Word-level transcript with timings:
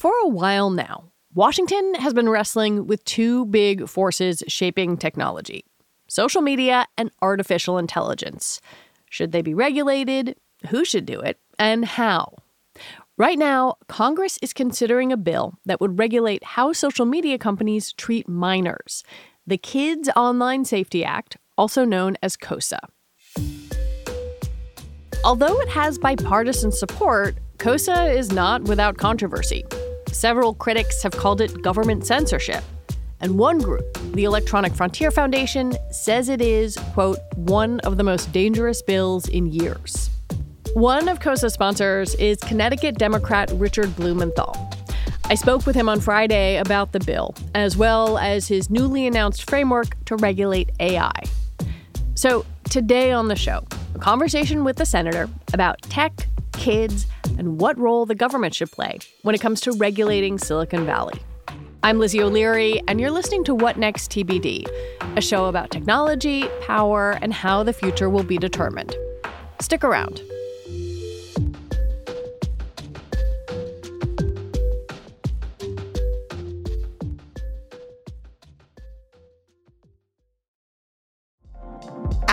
For 0.00 0.14
a 0.24 0.28
while 0.28 0.70
now, 0.70 1.12
Washington 1.34 1.92
has 1.96 2.14
been 2.14 2.26
wrestling 2.26 2.86
with 2.86 3.04
two 3.04 3.44
big 3.44 3.86
forces 3.86 4.42
shaping 4.48 4.96
technology 4.96 5.66
social 6.08 6.40
media 6.40 6.86
and 6.96 7.10
artificial 7.20 7.76
intelligence. 7.76 8.62
Should 9.10 9.32
they 9.32 9.42
be 9.42 9.52
regulated? 9.52 10.36
Who 10.70 10.86
should 10.86 11.04
do 11.04 11.20
it? 11.20 11.38
And 11.58 11.84
how? 11.84 12.36
Right 13.18 13.38
now, 13.38 13.74
Congress 13.88 14.38
is 14.40 14.54
considering 14.54 15.12
a 15.12 15.18
bill 15.18 15.58
that 15.66 15.82
would 15.82 15.98
regulate 15.98 16.42
how 16.44 16.72
social 16.72 17.04
media 17.04 17.36
companies 17.36 17.92
treat 17.92 18.26
minors. 18.26 19.04
The 19.46 19.58
Kids 19.58 20.08
Online 20.16 20.64
Safety 20.64 21.04
Act, 21.04 21.36
also 21.58 21.84
known 21.84 22.16
as 22.22 22.38
KOSA. 22.38 22.80
Although 25.26 25.60
it 25.60 25.68
has 25.68 25.98
bipartisan 25.98 26.72
support, 26.72 27.36
KOSA 27.58 28.16
is 28.16 28.32
not 28.32 28.62
without 28.62 28.96
controversy. 28.96 29.62
Several 30.12 30.54
critics 30.54 31.02
have 31.02 31.12
called 31.12 31.40
it 31.40 31.62
government 31.62 32.06
censorship. 32.06 32.64
And 33.20 33.38
one 33.38 33.58
group, 33.58 33.84
the 34.12 34.24
Electronic 34.24 34.74
Frontier 34.74 35.10
Foundation, 35.10 35.74
says 35.90 36.28
it 36.28 36.40
is, 36.40 36.76
quote, 36.94 37.18
one 37.36 37.80
of 37.80 37.96
the 37.96 38.02
most 38.02 38.32
dangerous 38.32 38.82
bills 38.82 39.28
in 39.28 39.46
years. 39.46 40.10
One 40.74 41.08
of 41.08 41.20
KOSA's 41.20 41.54
sponsors 41.54 42.14
is 42.16 42.38
Connecticut 42.38 42.98
Democrat 42.98 43.50
Richard 43.54 43.94
Blumenthal. 43.96 44.56
I 45.24 45.34
spoke 45.34 45.64
with 45.64 45.76
him 45.76 45.88
on 45.88 46.00
Friday 46.00 46.56
about 46.56 46.92
the 46.92 47.00
bill, 47.00 47.34
as 47.54 47.76
well 47.76 48.18
as 48.18 48.48
his 48.48 48.68
newly 48.68 49.06
announced 49.06 49.48
framework 49.48 50.02
to 50.06 50.16
regulate 50.16 50.70
AI. 50.80 51.22
So, 52.14 52.44
today 52.64 53.12
on 53.12 53.28
the 53.28 53.36
show, 53.36 53.64
a 53.94 53.98
conversation 53.98 54.64
with 54.64 54.76
the 54.76 54.86
senator 54.86 55.28
about 55.52 55.80
tech, 55.82 56.26
kids, 56.52 57.06
and 57.40 57.58
what 57.58 57.78
role 57.78 58.04
the 58.04 58.14
government 58.14 58.54
should 58.54 58.70
play 58.70 58.98
when 59.22 59.34
it 59.34 59.40
comes 59.40 59.62
to 59.62 59.72
regulating 59.72 60.36
Silicon 60.36 60.84
Valley. 60.84 61.18
I'm 61.82 61.98
Lizzie 61.98 62.22
O'Leary, 62.22 62.82
and 62.86 63.00
you're 63.00 63.10
listening 63.10 63.44
to 63.44 63.54
What 63.54 63.78
Next 63.78 64.10
TBD, 64.10 64.66
a 65.16 65.22
show 65.22 65.46
about 65.46 65.70
technology, 65.70 66.46
power, 66.60 67.12
and 67.22 67.32
how 67.32 67.62
the 67.62 67.72
future 67.72 68.10
will 68.10 68.24
be 68.24 68.36
determined. 68.36 68.94
Stick 69.58 69.82
around. 69.82 70.22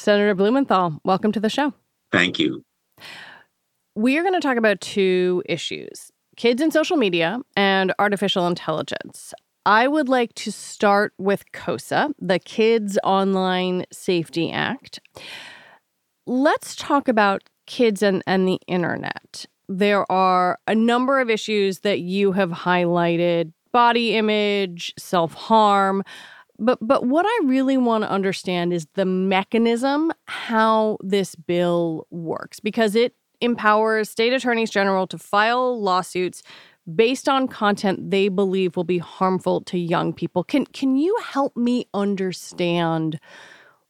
Senator 0.00 0.34
Blumenthal, 0.34 0.98
welcome 1.04 1.30
to 1.32 1.40
the 1.40 1.50
show. 1.50 1.74
Thank 2.10 2.38
you. 2.38 2.64
We 3.94 4.16
are 4.16 4.22
going 4.22 4.34
to 4.34 4.40
talk 4.40 4.56
about 4.56 4.80
two 4.80 5.42
issues 5.46 6.10
kids 6.36 6.62
and 6.62 6.72
social 6.72 6.96
media 6.96 7.38
and 7.54 7.92
artificial 7.98 8.46
intelligence. 8.46 9.34
I 9.66 9.86
would 9.88 10.08
like 10.08 10.32
to 10.36 10.50
start 10.50 11.12
with 11.18 11.44
KOSA, 11.52 12.14
the 12.18 12.38
Kids 12.38 12.98
Online 13.04 13.84
Safety 13.92 14.50
Act. 14.50 15.00
Let's 16.26 16.74
talk 16.76 17.06
about 17.06 17.42
kids 17.66 18.02
and, 18.02 18.22
and 18.26 18.48
the 18.48 18.58
internet. 18.66 19.44
There 19.68 20.10
are 20.10 20.58
a 20.66 20.74
number 20.74 21.20
of 21.20 21.28
issues 21.28 21.80
that 21.80 22.00
you 22.00 22.32
have 22.32 22.50
highlighted 22.50 23.52
body 23.70 24.16
image, 24.16 24.94
self 24.98 25.34
harm. 25.34 26.02
But 26.60 26.78
but 26.80 27.06
what 27.06 27.26
I 27.26 27.40
really 27.44 27.78
want 27.78 28.04
to 28.04 28.10
understand 28.10 28.72
is 28.72 28.86
the 28.94 29.06
mechanism 29.06 30.12
how 30.26 30.98
this 31.02 31.34
bill 31.34 32.06
works 32.10 32.60
because 32.60 32.94
it 32.94 33.14
empowers 33.40 34.10
state 34.10 34.34
attorneys 34.34 34.70
general 34.70 35.06
to 35.06 35.18
file 35.18 35.80
lawsuits 35.80 36.42
based 36.94 37.28
on 37.28 37.48
content 37.48 38.10
they 38.10 38.28
believe 38.28 38.76
will 38.76 38.84
be 38.84 38.98
harmful 38.98 39.62
to 39.62 39.78
young 39.78 40.12
people. 40.12 40.44
Can 40.44 40.66
can 40.66 40.96
you 40.96 41.16
help 41.24 41.56
me 41.56 41.86
understand 41.94 43.18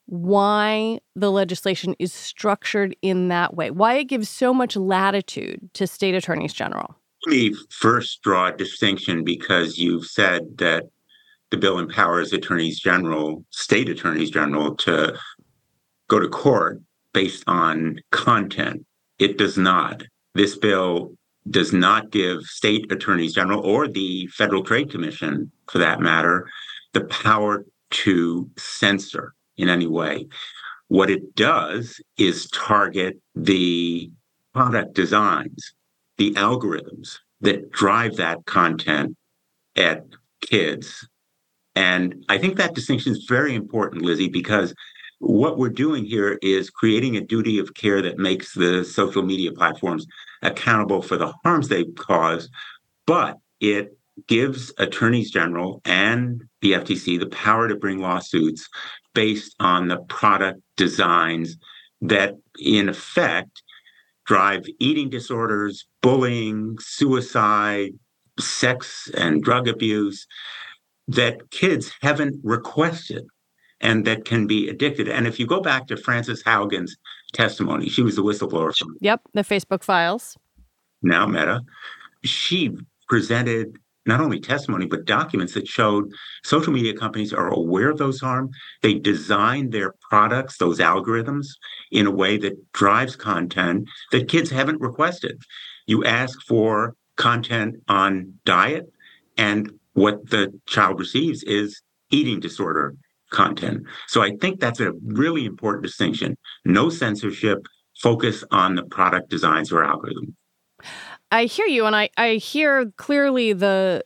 why 0.06 1.00
the 1.14 1.31
legislation 1.31 1.94
is 1.98 2.12
structured 2.12 2.97
in 3.02 3.28
that 3.28 3.54
way? 3.54 3.70
Why 3.70 3.98
it 3.98 4.04
gives 4.04 4.28
so 4.28 4.52
much 4.52 4.76
latitude 4.76 5.70
to 5.75 5.87
state 5.87 6.14
attorneys 6.14 6.52
general? 6.52 6.97
Let 7.26 7.32
me 7.32 7.54
first 7.69 8.22
draw 8.22 8.48
a 8.48 8.56
distinction 8.56 9.25
because 9.25 9.78
you've 9.78 10.06
said 10.06 10.58
that 10.58 10.84
the 11.50 11.56
bill 11.56 11.78
empowers 11.78 12.33
attorneys 12.33 12.78
general, 12.78 13.44
state 13.50 13.88
attorneys 13.88 14.31
general, 14.31 14.75
to 14.77 15.16
go 16.09 16.21
to 16.21 16.28
court 16.28 16.81
based 17.12 17.44
on 17.47 18.00
content. 18.12 18.84
It 19.19 19.37
does 19.37 19.59
not. 19.59 20.03
This 20.34 20.56
bill 20.56 21.15
does 21.49 21.72
not 21.72 22.11
give 22.11 22.43
state 22.43 22.91
attorneys 22.93 23.34
general 23.34 23.61
or 23.61 23.88
the 23.88 24.27
Federal 24.28 24.62
Trade 24.62 24.91
Commission, 24.91 25.50
for 25.69 25.78
that 25.78 26.00
matter, 26.00 26.49
the 26.93 27.05
power 27.05 27.65
to 27.91 28.49
censor 28.56 29.34
in 29.56 29.69
any 29.69 29.87
way. 29.87 30.27
What 30.88 31.11
it 31.11 31.34
does 31.34 32.00
is 32.17 32.49
target 32.50 33.21
the 33.34 34.11
product 34.53 34.94
designs, 34.94 35.72
the 36.19 36.32
algorithms 36.34 37.19
that 37.41 37.71
drive 37.71 38.17
that 38.17 38.44
content 38.47 39.17
at 39.77 40.05
kids 40.41 41.09
and 41.80 42.26
I 42.28 42.36
think 42.36 42.58
that 42.58 42.74
distinction 42.74 43.12
is 43.12 43.24
very 43.26 43.54
important, 43.54 44.02
Lizzie, 44.02 44.28
because 44.28 44.74
what 45.18 45.56
we're 45.56 45.70
doing 45.70 46.04
here 46.04 46.38
is 46.42 46.68
creating 46.68 47.16
a 47.16 47.22
duty 47.22 47.58
of 47.58 47.72
care 47.72 48.02
that 48.02 48.18
makes 48.18 48.52
the 48.52 48.84
social 48.84 49.22
media 49.22 49.50
platforms 49.50 50.06
accountable 50.42 51.00
for 51.00 51.16
the 51.16 51.32
harms 51.42 51.69
they 51.69 51.84
cause, 51.84 52.50
but 53.06 53.38
it 53.60 53.96
gives 54.26 54.74
attorneys 54.76 55.30
general 55.30 55.80
and 55.86 56.42
the 56.60 56.72
FTC 56.72 57.19
the 57.19 57.28
power 57.28 57.66
to 57.66 57.76
bring 57.76 57.98
lawsuits 57.98 58.69
based 59.14 59.56
on 59.58 59.88
the 59.88 60.00
product 60.00 60.60
designs 60.76 61.56
that, 62.02 62.34
in 62.58 62.90
effect, 62.90 63.62
drive 64.26 64.66
eating 64.80 65.08
disorders, 65.08 65.86
bullying, 66.02 66.76
suicide, 66.78 67.92
sex 68.38 69.10
and 69.16 69.42
drug 69.42 69.69
abuse 69.69 70.26
that 71.10 71.50
kids 71.50 71.93
haven't 72.03 72.41
requested 72.43 73.26
and 73.81 74.04
that 74.06 74.25
can 74.25 74.47
be 74.47 74.69
addicted. 74.69 75.09
And 75.09 75.26
if 75.26 75.41
you 75.41 75.47
go 75.47 75.60
back 75.60 75.87
to 75.88 75.97
Frances 75.97 76.43
Haugen's 76.43 76.97
testimony, 77.32 77.88
she 77.88 78.03
was 78.03 78.16
the 78.16 78.22
whistleblower 78.22 78.75
from 78.76 78.97
Yep, 79.00 79.22
the 79.32 79.43
Facebook 79.43 79.82
files. 79.82 80.37
Now 81.03 81.26
Meta. 81.26 81.62
She 82.22 82.76
presented 83.09 83.76
not 84.06 84.20
only 84.20 84.41
testimony 84.41 84.87
but 84.87 85.04
documents 85.04 85.54
that 85.54 85.66
showed 85.66 86.10
social 86.44 86.72
media 86.72 86.94
companies 86.94 87.32
are 87.32 87.49
aware 87.49 87.91
of 87.91 87.99
those 87.99 88.20
harm. 88.20 88.50
They 88.82 88.94
design 88.94 89.70
their 89.70 89.94
products, 90.08 90.58
those 90.58 90.79
algorithms, 90.79 91.46
in 91.90 92.06
a 92.06 92.11
way 92.11 92.37
that 92.38 92.73
drives 92.73 93.17
content 93.17 93.88
that 94.12 94.29
kids 94.29 94.50
haven't 94.50 94.81
requested. 94.81 95.43
You 95.87 96.05
ask 96.05 96.40
for 96.46 96.94
content 97.17 97.76
on 97.88 98.34
diet 98.44 98.93
and 99.37 99.80
what 99.94 100.31
the 100.31 100.52
child 100.66 100.98
receives 100.98 101.42
is 101.44 101.81
eating 102.10 102.40
disorder 102.40 102.94
content. 103.31 103.82
So 104.08 104.22
I 104.22 104.32
think 104.40 104.60
that's 104.60 104.81
a 104.81 104.92
really 105.04 105.46
important 105.46 105.84
distinction. 105.84 106.37
No 106.64 106.88
censorship, 106.90 107.58
focus 108.02 108.44
on 108.50 108.75
the 108.75 108.84
product 108.84 109.31
designs 109.31 109.72
or 109.72 109.84
algorithm. 109.84 110.37
I 111.31 111.44
hear 111.44 111.66
you, 111.66 111.87
and 111.87 111.94
I, 111.94 112.10
I 112.16 112.34
hear 112.34 112.90
clearly 112.96 113.52
the 113.52 114.02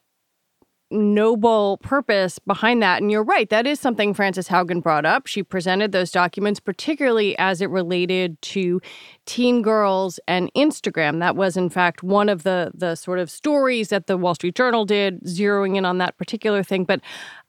noble 0.91 1.79
purpose 1.79 2.39
behind 2.39 2.83
that. 2.83 3.03
And 3.03 3.11
you're 3.11 3.25
right, 3.25 3.49
that 3.51 3.67
is 3.67 3.81
something 3.81 4.15
Frances 4.15 4.49
Haugen 4.49 4.83
brought 4.83 5.05
up. 5.05 5.27
She 5.27 5.43
presented 5.43 5.93
those 5.93 6.11
documents, 6.11 6.61
particularly 6.61 7.37
as 7.39 7.61
it 7.61 7.71
related 7.71 8.41
to 8.43 8.81
teen 9.27 9.63
girls 9.63 10.21
and 10.29 10.53
Instagram. 10.55 11.21
That 11.21 11.37
was, 11.37 11.57
in 11.57 11.71
fact, 11.71 12.03
one 12.03 12.29
of 12.29 12.43
the 12.43 12.71
the 12.75 12.95
sort 12.95 13.19
of 13.19 13.31
stories 13.31 13.89
that 13.89 14.07
the 14.07 14.17
Wall 14.17 14.35
Street 14.35 14.55
Journal 14.55 14.85
did, 14.85 15.23
zeroing 15.25 15.77
in 15.77 15.85
on 15.85 15.99
that 15.99 16.17
particular 16.19 16.63
thing. 16.63 16.85
But 16.85 17.01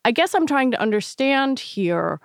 I 0.04 0.12
guess 0.12 0.34
I'm 0.34 0.48
trying 0.48 0.72
to 0.72 0.82
understand 0.82 1.60
here 1.60 2.20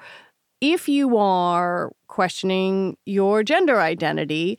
if 0.60 0.88
you 0.88 1.16
are 1.16 1.92
questioning 2.08 2.96
your 3.06 3.42
gender 3.42 3.80
identity, 3.80 4.58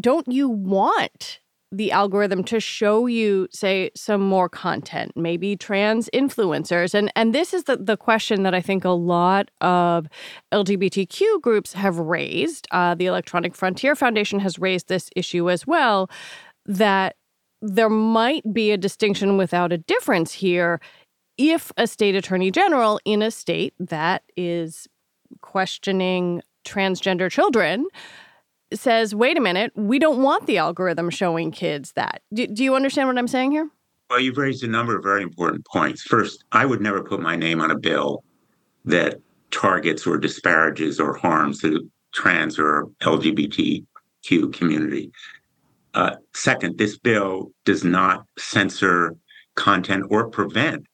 don't 0.00 0.26
you 0.28 0.48
want 0.48 1.39
the 1.72 1.92
algorithm 1.92 2.42
to 2.42 2.58
show 2.58 3.06
you 3.06 3.46
say 3.52 3.90
some 3.94 4.20
more 4.20 4.48
content 4.48 5.12
maybe 5.16 5.56
trans 5.56 6.10
influencers. 6.12 6.94
And 6.94 7.12
and 7.14 7.34
this 7.34 7.54
is 7.54 7.64
the, 7.64 7.76
the 7.76 7.96
question 7.96 8.42
that 8.42 8.54
i 8.54 8.60
think 8.60 8.84
a 8.84 8.90
lot 8.90 9.50
of 9.60 10.08
lgbtq 10.52 11.40
groups 11.40 11.72
have 11.74 11.98
raised. 11.98 12.66
Uh, 12.70 12.94
the 12.94 13.06
electronic 13.06 13.54
frontier 13.54 13.94
foundation 13.94 14.40
has 14.40 14.58
raised 14.58 14.88
this 14.88 15.10
issue 15.14 15.48
as 15.50 15.66
well 15.66 16.10
that 16.66 17.16
there 17.62 17.90
might 17.90 18.42
be 18.52 18.70
a 18.70 18.76
distinction 18.76 19.36
without 19.36 19.72
a 19.72 19.78
difference 19.78 20.32
here 20.32 20.80
if 21.38 21.72
a 21.76 21.86
state 21.86 22.14
attorney 22.14 22.50
general 22.50 23.00
in 23.04 23.22
a 23.22 23.30
state 23.30 23.74
that 23.78 24.22
is 24.36 24.88
questioning 25.40 26.42
transgender 26.64 27.30
children 27.30 27.86
says, 28.72 29.14
wait 29.14 29.36
a 29.36 29.40
minute, 29.40 29.72
we 29.74 29.98
don't 29.98 30.22
want 30.22 30.46
the 30.46 30.58
algorithm 30.58 31.10
showing 31.10 31.50
kids 31.50 31.92
that. 31.92 32.22
Do, 32.32 32.46
do, 32.46 32.64
you 32.64 32.74
understand 32.74 33.08
what 33.08 33.18
I'm 33.18 33.28
saying 33.28 33.52
here? 33.52 33.68
Well, 34.08 34.20
you've 34.20 34.38
raised 34.38 34.64
a 34.64 34.68
number 34.68 34.96
of 34.96 35.02
very 35.02 35.22
important 35.22 35.66
points. 35.66 36.02
First, 36.02 36.44
I 36.52 36.66
would 36.66 36.80
never 36.80 37.02
put 37.02 37.20
my 37.20 37.36
name 37.36 37.60
on 37.60 37.70
a 37.70 37.78
bill 37.78 38.24
that 38.84 39.20
targets 39.50 40.06
or 40.06 40.18
disparages 40.18 41.00
or 41.00 41.16
harms 41.16 41.60
the 41.60 41.88
trans 42.12 42.58
or 42.58 42.86
LGBTQ 43.02 44.52
community. 44.52 45.10
Uh, 45.94 46.16
second, 46.34 46.78
this 46.78 46.98
bill 46.98 47.50
does 47.64 47.84
not 47.84 48.24
censor 48.38 49.16
content 49.56 50.04
or 50.10 50.28
prevent 50.28 50.86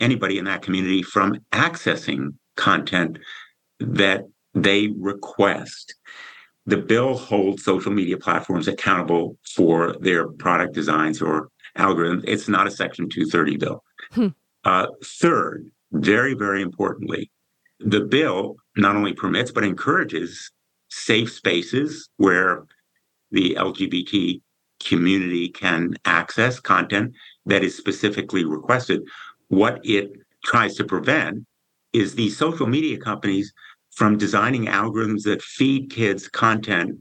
anybody 0.00 0.38
in 0.38 0.44
that 0.44 0.62
community 0.62 1.02
from 1.02 1.38
accessing 1.52 2.34
content 2.56 3.18
that 3.80 4.22
they 4.54 4.88
request 4.98 5.94
the 6.68 6.76
bill 6.76 7.16
holds 7.16 7.64
social 7.64 7.90
media 7.90 8.18
platforms 8.18 8.68
accountable 8.68 9.38
for 9.54 9.96
their 10.00 10.28
product 10.28 10.74
designs 10.74 11.22
or 11.22 11.48
algorithms. 11.78 12.24
It's 12.26 12.46
not 12.46 12.66
a 12.66 12.70
Section 12.70 13.08
230 13.08 13.56
bill. 13.56 13.82
Hmm. 14.12 14.28
Uh, 14.64 14.88
third, 15.02 15.70
very, 15.92 16.34
very 16.34 16.60
importantly, 16.60 17.30
the 17.80 18.02
bill 18.02 18.56
not 18.76 18.96
only 18.96 19.14
permits 19.14 19.50
but 19.50 19.64
encourages 19.64 20.52
safe 20.90 21.32
spaces 21.32 22.10
where 22.18 22.66
the 23.30 23.54
LGBT 23.54 24.42
community 24.84 25.48
can 25.48 25.94
access 26.04 26.60
content 26.60 27.14
that 27.46 27.64
is 27.64 27.78
specifically 27.78 28.44
requested. 28.44 29.00
What 29.48 29.80
it 29.84 30.12
tries 30.44 30.74
to 30.74 30.84
prevent 30.84 31.46
is 31.94 32.14
these 32.14 32.36
social 32.36 32.66
media 32.66 32.98
companies 32.98 33.54
from 33.98 34.16
designing 34.16 34.66
algorithms 34.66 35.24
that 35.24 35.42
feed 35.42 35.90
kids 35.90 36.28
content 36.28 36.96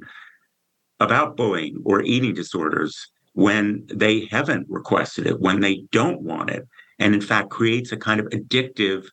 about 1.00 1.38
bullying 1.38 1.80
or 1.86 2.02
eating 2.02 2.34
disorders 2.34 3.12
when 3.34 3.86
they 3.94 4.26
haven't 4.32 4.66
requested 4.68 5.28
it, 5.28 5.40
when 5.40 5.60
they 5.60 5.84
don't 5.92 6.24
want 6.24 6.50
it, 6.50 6.68
and 6.98 7.14
in 7.14 7.22
fact 7.22 7.52
creates 7.52 7.92
a 7.92 7.98
kind 7.98 8.20
of 8.20 8.26
addictive 8.30 9.06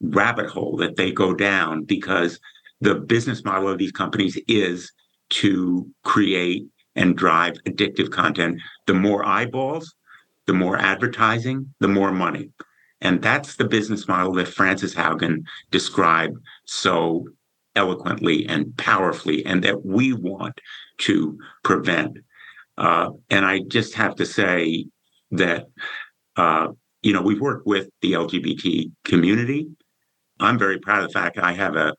rabbit 0.00 0.48
hole 0.48 0.76
that 0.76 0.96
they 0.96 1.12
go 1.12 1.32
down 1.32 1.84
because 1.84 2.40
the 2.80 2.96
business 2.96 3.44
model 3.44 3.68
of 3.68 3.78
these 3.78 3.92
companies 3.92 4.36
is 4.48 4.90
to 5.28 5.88
create 6.02 6.66
and 6.96 7.16
drive 7.16 7.54
addictive 7.68 8.10
content. 8.10 8.60
The 8.88 8.94
more 8.94 9.24
eyeballs, 9.24 9.94
the 10.48 10.52
more 10.52 10.76
advertising, 10.76 11.72
the 11.78 11.86
more 11.86 12.10
money. 12.10 12.50
And 13.00 13.22
that's 13.22 13.56
the 13.56 13.64
business 13.64 14.06
model 14.06 14.32
that 14.34 14.48
Frances 14.48 14.94
Haugen 14.94 15.44
described 15.70 16.38
so 16.64 17.26
eloquently 17.76 18.46
and 18.48 18.76
powerfully, 18.76 19.44
and 19.46 19.62
that 19.64 19.84
we 19.84 20.12
want 20.12 20.60
to 20.98 21.38
prevent. 21.62 22.18
Uh, 22.76 23.10
and 23.30 23.44
I 23.46 23.60
just 23.68 23.94
have 23.94 24.16
to 24.16 24.26
say 24.26 24.86
that, 25.30 25.66
uh, 26.36 26.68
you 27.02 27.12
know, 27.12 27.22
we've 27.22 27.40
worked 27.40 27.66
with 27.66 27.88
the 28.02 28.12
LGBT 28.12 28.90
community. 29.04 29.68
I'm 30.40 30.58
very 30.58 30.78
proud 30.78 31.02
of 31.02 31.08
the 31.08 31.18
fact 31.18 31.38
I 31.38 31.52
have 31.52 31.76
a 31.76 31.94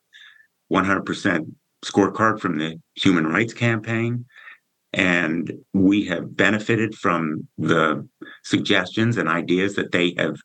100% 0.71 1.53
scorecard 1.85 2.39
from 2.39 2.57
the 2.57 2.79
Human 2.95 3.27
Rights 3.27 3.53
Campaign. 3.53 4.25
And 4.93 5.53
we 5.73 6.05
have 6.07 6.35
benefited 6.35 6.95
from 6.95 7.47
the 7.57 8.07
suggestions 8.43 9.17
and 9.17 9.29
ideas 9.29 9.75
that 9.75 9.91
they 9.91 10.13
have 10.17 10.35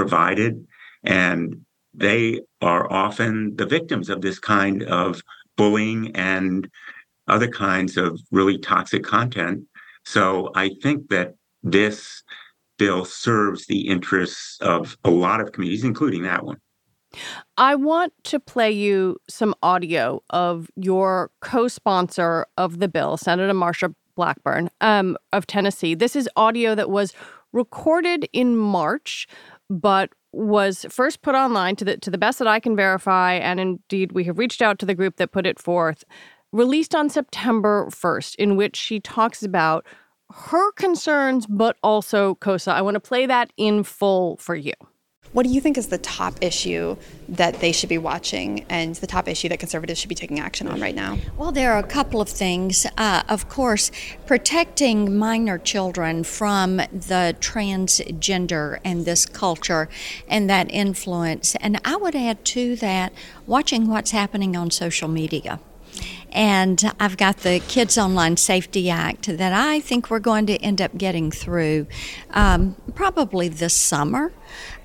provided. 0.00 0.66
And 1.04 1.66
they 1.92 2.40
are 2.62 2.90
often 2.90 3.54
the 3.56 3.66
victims 3.66 4.08
of 4.08 4.22
this 4.22 4.38
kind 4.38 4.82
of 4.84 5.20
bullying 5.56 6.16
and 6.16 6.66
other 7.28 7.48
kinds 7.48 7.98
of 7.98 8.18
really 8.30 8.56
toxic 8.58 9.02
content. 9.02 9.64
So 10.06 10.52
I 10.54 10.70
think 10.82 11.10
that 11.10 11.34
this 11.62 12.22
bill 12.78 13.04
serves 13.04 13.66
the 13.66 13.88
interests 13.88 14.56
of 14.62 14.96
a 15.04 15.10
lot 15.10 15.42
of 15.42 15.52
communities, 15.52 15.84
including 15.84 16.22
that 16.22 16.46
one. 16.46 16.56
I 17.58 17.74
want 17.74 18.14
to 18.24 18.40
play 18.40 18.70
you 18.70 19.18
some 19.28 19.54
audio 19.62 20.22
of 20.30 20.70
your 20.76 21.30
co 21.42 21.68
sponsor 21.68 22.46
of 22.56 22.78
the 22.78 22.88
bill, 22.88 23.18
Senator 23.18 23.52
Marsha 23.52 23.94
Blackburn 24.14 24.70
um, 24.80 25.18
of 25.34 25.46
Tennessee. 25.46 25.94
This 25.94 26.16
is 26.16 26.26
audio 26.36 26.74
that 26.74 26.88
was 26.88 27.12
recorded 27.52 28.28
in 28.32 28.56
March 28.56 29.26
but 29.70 30.10
was 30.32 30.84
first 30.90 31.22
put 31.22 31.34
online 31.34 31.76
to 31.76 31.84
the 31.84 31.96
to 31.96 32.10
the 32.10 32.18
best 32.18 32.38
that 32.40 32.48
I 32.48 32.60
can 32.60 32.76
verify, 32.76 33.34
and 33.34 33.58
indeed 33.58 34.12
we 34.12 34.24
have 34.24 34.38
reached 34.38 34.60
out 34.60 34.78
to 34.80 34.86
the 34.86 34.94
group 34.94 35.16
that 35.16 35.32
put 35.32 35.46
it 35.46 35.58
forth, 35.58 36.04
released 36.52 36.94
on 36.94 37.08
September 37.08 37.86
1st, 37.90 38.34
in 38.36 38.56
which 38.56 38.76
she 38.76 39.00
talks 39.00 39.42
about 39.42 39.86
her 40.32 40.72
concerns, 40.72 41.46
but 41.46 41.76
also 41.82 42.36
KOSA. 42.36 42.72
I 42.72 42.82
want 42.82 42.94
to 42.94 43.00
play 43.00 43.26
that 43.26 43.52
in 43.56 43.82
full 43.82 44.36
for 44.36 44.54
you. 44.54 44.74
What 45.32 45.46
do 45.46 45.52
you 45.52 45.60
think 45.60 45.78
is 45.78 45.86
the 45.86 45.98
top 45.98 46.34
issue 46.40 46.96
that 47.28 47.60
they 47.60 47.70
should 47.70 47.88
be 47.88 47.98
watching 47.98 48.66
and 48.68 48.96
the 48.96 49.06
top 49.06 49.28
issue 49.28 49.48
that 49.50 49.60
conservatives 49.60 50.00
should 50.00 50.08
be 50.08 50.16
taking 50.16 50.40
action 50.40 50.66
on 50.66 50.80
right 50.80 50.94
now? 50.94 51.18
Well, 51.36 51.52
there 51.52 51.72
are 51.72 51.78
a 51.78 51.86
couple 51.86 52.20
of 52.20 52.28
things. 52.28 52.84
Uh, 52.98 53.22
of 53.28 53.48
course, 53.48 53.92
protecting 54.26 55.16
minor 55.16 55.56
children 55.56 56.24
from 56.24 56.78
the 56.78 57.36
transgender 57.38 58.80
and 58.84 59.04
this 59.04 59.24
culture 59.24 59.88
and 60.26 60.50
that 60.50 60.68
influence. 60.72 61.54
And 61.56 61.80
I 61.84 61.94
would 61.94 62.16
add 62.16 62.44
to 62.46 62.74
that 62.76 63.12
watching 63.46 63.86
what's 63.86 64.10
happening 64.10 64.56
on 64.56 64.72
social 64.72 65.06
media. 65.08 65.60
And 66.32 66.92
I've 66.98 67.16
got 67.16 67.38
the 67.38 67.60
Kids 67.68 67.98
Online 67.98 68.36
Safety 68.36 68.90
Act 68.90 69.36
that 69.36 69.52
I 69.52 69.80
think 69.80 70.10
we're 70.10 70.20
going 70.20 70.46
to 70.46 70.56
end 70.58 70.80
up 70.80 70.96
getting 70.96 71.30
through 71.30 71.86
um, 72.30 72.76
probably 72.94 73.48
this 73.48 73.74
summer. 73.74 74.32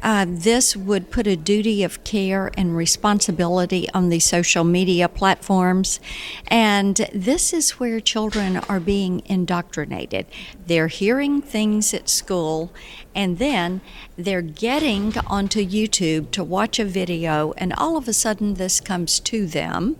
Uh, 0.02 0.26
this 0.28 0.76
would 0.76 1.10
put 1.10 1.26
a 1.26 1.36
duty 1.36 1.84
of 1.84 2.04
care 2.04 2.52
and 2.58 2.78
responsibility 2.78 3.90
on 3.94 4.10
the 4.10 4.20
social 4.20 4.64
media 4.64 5.10
platforms. 5.10 6.00
And 6.48 6.96
this 7.14 7.54
is 7.54 7.80
where 7.80 8.00
children 8.00 8.58
are 8.70 8.80
being 8.80 9.24
indoctrinated. 9.26 10.28
They're 10.68 10.88
hearing 10.88 11.42
things 11.42 11.94
at 11.94 12.10
school, 12.10 12.72
and 13.16 13.40
then 13.40 13.82
they're 14.18 14.42
getting 14.42 15.18
onto 15.28 15.66
YouTube 15.66 16.32
to 16.32 16.44
watch 16.44 16.80
a 16.80 16.86
video, 16.86 17.54
and 17.58 17.74
all 17.74 17.98
of 17.98 18.08
a 18.08 18.14
sudden 18.14 18.56
this 18.56 18.80
comes 18.80 19.20
to 19.22 19.48
them. 19.48 19.98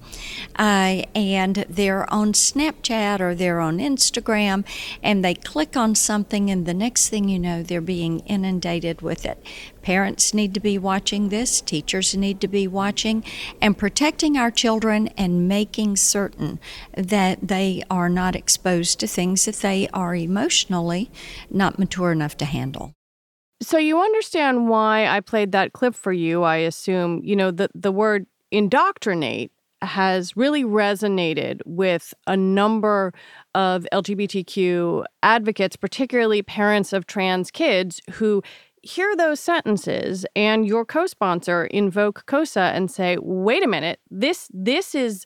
Uh, 0.58 1.04
and 1.16 1.66
they're 1.70 2.12
on 2.14 2.34
Snapchat 2.34 3.20
or 3.20 3.34
they're 3.34 3.60
on 3.60 3.78
Instagram, 3.78 4.66
and 5.02 5.24
they 5.24 5.34
click 5.34 5.76
on 5.76 5.96
something, 5.96 6.50
and 6.52 6.66
the 6.66 6.74
next 6.74 7.10
thing 7.10 7.30
you 7.30 7.40
know, 7.40 7.64
they're 7.64 7.82
being 7.82 8.20
inundated 8.22 9.02
with 9.02 9.26
it. 9.26 9.44
Parents 9.82 10.34
need 10.34 10.54
to 10.54 10.60
be 10.60 10.78
watching 10.78 11.30
this, 11.30 11.62
teachers 11.62 12.16
need 12.16 12.42
to 12.42 12.48
be 12.48 12.68
watching, 12.68 13.24
and 13.62 13.78
protecting 13.78 14.38
our 14.38 14.52
children 14.52 15.08
and 15.18 15.48
making 15.48 15.96
certain 15.96 16.60
that 16.96 17.48
they 17.48 17.84
are 17.90 18.10
not 18.10 18.36
exposed 18.36 19.00
to 19.00 19.08
things 19.08 19.46
that 19.46 19.56
they 19.58 19.88
are 19.94 20.16
emotionally 20.16 21.12
not 21.50 21.80
mature 21.80 22.12
enough 22.12 22.38
to 22.38 22.46
handle. 22.46 22.94
So 23.62 23.78
you 23.78 24.00
understand 24.00 24.68
why 24.70 25.08
I 25.08 25.22
played 25.22 25.52
that 25.54 25.74
clip 25.74 25.96
for 25.96 26.12
you, 26.12 26.44
I 26.44 26.58
assume. 26.58 27.22
You 27.24 27.36
know, 27.36 27.52
the, 27.52 27.70
the 27.74 27.92
word 27.92 28.26
indoctrinate 28.52 29.52
has 29.82 30.36
really 30.36 30.64
resonated 30.64 31.62
with 31.66 32.14
a 32.28 32.36
number 32.36 33.14
of 33.54 33.86
LGBTQ 33.94 35.06
advocates, 35.24 35.76
particularly 35.76 36.42
parents 36.42 36.92
of 36.94 37.08
trans 37.08 37.52
kids 37.52 38.02
who 38.14 38.44
hear 38.86 39.16
those 39.16 39.40
sentences 39.40 40.26
and 40.36 40.66
your 40.68 40.86
co-sponsor 40.86 41.66
invoke 41.66 42.26
KOSA 42.28 42.72
and 42.76 42.90
say, 42.90 43.18
"Wait 43.20 43.64
a 43.64 43.68
minute. 43.68 44.00
This 44.10 44.50
this 44.54 44.94
is 44.96 45.26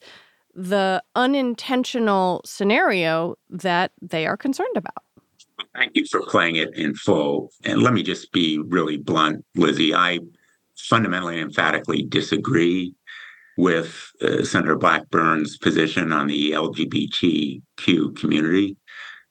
the 0.56 1.04
unintentional 1.16 2.42
scenario 2.46 3.36
that 3.50 3.92
they 4.02 4.26
are 4.26 4.38
concerned 4.38 4.78
about." 4.78 5.04
Thank 5.76 5.92
you 5.96 6.06
for 6.10 6.22
playing 6.22 6.56
it 6.56 6.74
in 6.76 6.96
full. 6.96 7.52
And 7.64 7.84
let 7.84 7.94
me 7.94 8.02
just 8.02 8.32
be 8.32 8.60
really 8.60 8.98
blunt, 8.98 9.46
Lizzie. 9.56 9.94
I 9.94 10.20
fundamentally 10.78 11.36
and 11.36 11.50
emphatically 11.50 12.04
disagree 12.04 12.96
with 13.58 14.12
uh, 14.22 14.44
Senator 14.44 14.78
Blackburn's 14.78 15.58
position 15.58 16.14
on 16.14 16.28
the 16.28 16.52
LGBTQ 16.52 18.16
community. 18.16 18.78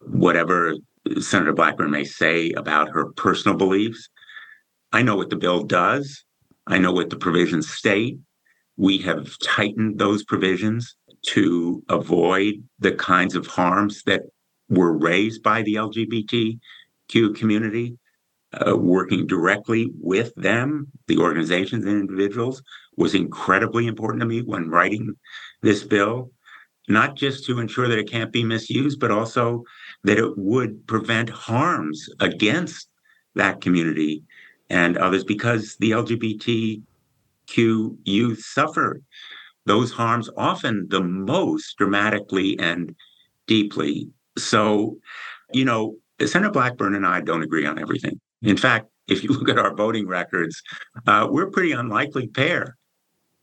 Whatever 0.02 0.74
Senator 1.18 1.54
Blackburn 1.54 1.90
may 1.90 2.04
say 2.04 2.50
about 2.52 2.90
her 2.90 3.06
personal 3.12 3.56
beliefs, 3.56 4.10
I 4.92 5.02
know 5.02 5.16
what 5.16 5.30
the 5.30 5.36
bill 5.36 5.64
does. 5.64 6.24
I 6.66 6.78
know 6.78 6.92
what 6.92 7.10
the 7.10 7.16
provisions 7.16 7.70
state. 7.70 8.18
We 8.76 8.98
have 8.98 9.38
tightened 9.42 9.98
those 9.98 10.24
provisions 10.24 10.96
to 11.26 11.82
avoid 11.88 12.62
the 12.78 12.92
kinds 12.92 13.34
of 13.34 13.46
harms 13.46 14.02
that 14.04 14.22
were 14.68 14.96
raised 14.96 15.42
by 15.42 15.62
the 15.62 15.74
LGBTQ 15.74 17.36
community. 17.36 17.98
Uh, 18.66 18.74
working 18.74 19.26
directly 19.26 19.90
with 20.00 20.34
them, 20.36 20.86
the 21.06 21.18
organizations 21.18 21.84
and 21.84 22.00
individuals, 22.00 22.62
was 22.96 23.14
incredibly 23.14 23.86
important 23.86 24.22
to 24.22 24.26
me 24.26 24.40
when 24.40 24.70
writing 24.70 25.14
this 25.60 25.84
bill, 25.84 26.30
not 26.88 27.14
just 27.14 27.44
to 27.44 27.58
ensure 27.58 27.88
that 27.88 27.98
it 27.98 28.10
can't 28.10 28.32
be 28.32 28.42
misused, 28.42 28.98
but 29.00 29.10
also 29.10 29.64
that 30.04 30.16
it 30.16 30.38
would 30.38 30.86
prevent 30.86 31.28
harms 31.28 32.08
against 32.20 32.88
that 33.34 33.60
community 33.60 34.24
and 34.70 34.98
others 34.98 35.24
because 35.24 35.76
the 35.80 35.92
LGBTQ 35.92 37.96
youth 38.04 38.44
suffer 38.44 39.00
those 39.66 39.92
harms 39.92 40.30
often 40.36 40.86
the 40.88 41.00
most 41.00 41.76
dramatically 41.76 42.58
and 42.58 42.94
deeply. 43.46 44.08
So, 44.36 44.98
you 45.52 45.64
know, 45.64 45.96
Senator 46.24 46.50
Blackburn 46.50 46.94
and 46.94 47.06
I 47.06 47.20
don't 47.20 47.42
agree 47.42 47.66
on 47.66 47.78
everything. 47.78 48.20
In 48.42 48.56
fact, 48.56 48.86
if 49.06 49.22
you 49.22 49.30
look 49.30 49.48
at 49.48 49.58
our 49.58 49.74
voting 49.74 50.08
records, 50.08 50.62
uh, 51.06 51.28
we're 51.30 51.48
a 51.48 51.50
pretty 51.50 51.72
unlikely 51.72 52.28
pair. 52.28 52.76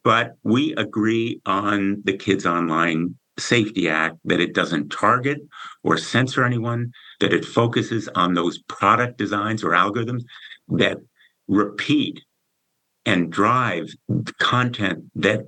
But 0.04 0.34
we 0.44 0.76
agree 0.76 1.42
on 1.48 2.04
the 2.06 2.16
Kids 2.16 2.46
Online 2.46 3.16
Safety 3.40 3.90
Act 3.90 4.18
that 4.26 4.40
it 4.40 4.54
doesn't 4.54 4.90
target 4.90 5.40
or 5.84 5.98
censor 5.98 6.44
anyone, 6.44 6.92
that 7.20 7.34
it 7.34 7.44
focuses 7.44 8.08
on 8.10 8.34
those 8.34 8.60
product 8.64 9.18
designs 9.18 9.64
or 9.64 9.72
algorithms 9.72 10.24
that 10.70 10.98
repeat 11.48 12.22
and 13.06 13.32
drive 13.32 13.88
content 14.40 15.04
that 15.16 15.42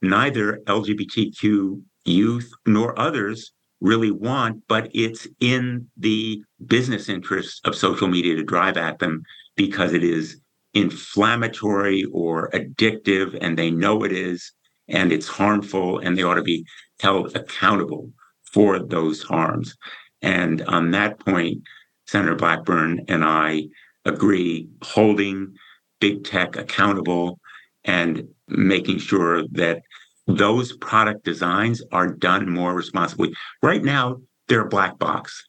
neither 0.00 0.58
LGBTQ 0.66 1.82
youth 2.04 2.50
nor 2.66 2.98
others 2.98 3.52
really 3.80 4.10
want, 4.10 4.62
but 4.68 4.90
it's 4.94 5.26
in 5.40 5.88
the 5.96 6.42
business 6.66 7.08
interests 7.08 7.60
of 7.64 7.74
social 7.74 8.08
media 8.08 8.34
to 8.36 8.44
drive 8.44 8.76
at 8.76 8.98
them 8.98 9.22
because 9.56 9.92
it 9.92 10.04
is 10.04 10.40
inflammatory 10.74 12.04
or 12.12 12.48
addictive 12.50 13.36
and 13.40 13.58
they 13.58 13.70
know 13.70 14.04
it 14.04 14.12
is 14.12 14.52
and 14.88 15.12
it's 15.12 15.28
harmful 15.28 15.98
and 15.98 16.16
they 16.16 16.22
ought 16.22 16.34
to 16.34 16.42
be 16.42 16.64
held 17.00 17.36
accountable 17.36 18.10
for 18.52 18.78
those 18.78 19.22
harms. 19.22 19.76
And 20.22 20.62
on 20.62 20.92
that 20.92 21.18
point, 21.18 21.62
Senator 22.06 22.36
Blackburn 22.36 23.04
and 23.08 23.24
I 23.24 23.64
agree 24.04 24.68
holding 24.82 25.54
big 26.00 26.24
tech 26.24 26.56
accountable 26.56 27.38
and 27.84 28.28
making 28.48 28.98
sure 28.98 29.44
that 29.52 29.82
those 30.26 30.76
product 30.76 31.24
designs 31.24 31.82
are 31.92 32.08
done 32.08 32.48
more 32.48 32.74
responsibly. 32.74 33.32
Right 33.62 33.82
now, 33.82 34.18
they're 34.48 34.66
a 34.66 34.68
black 34.68 34.98
box. 34.98 35.46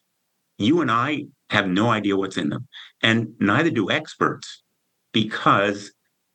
You 0.58 0.80
and 0.80 0.90
I 0.90 1.26
have 1.50 1.68
no 1.68 1.90
idea 1.90 2.16
what's 2.16 2.36
in 2.36 2.48
them, 2.48 2.66
and 3.02 3.34
neither 3.40 3.70
do 3.70 3.90
experts 3.90 4.62
because 5.12 5.92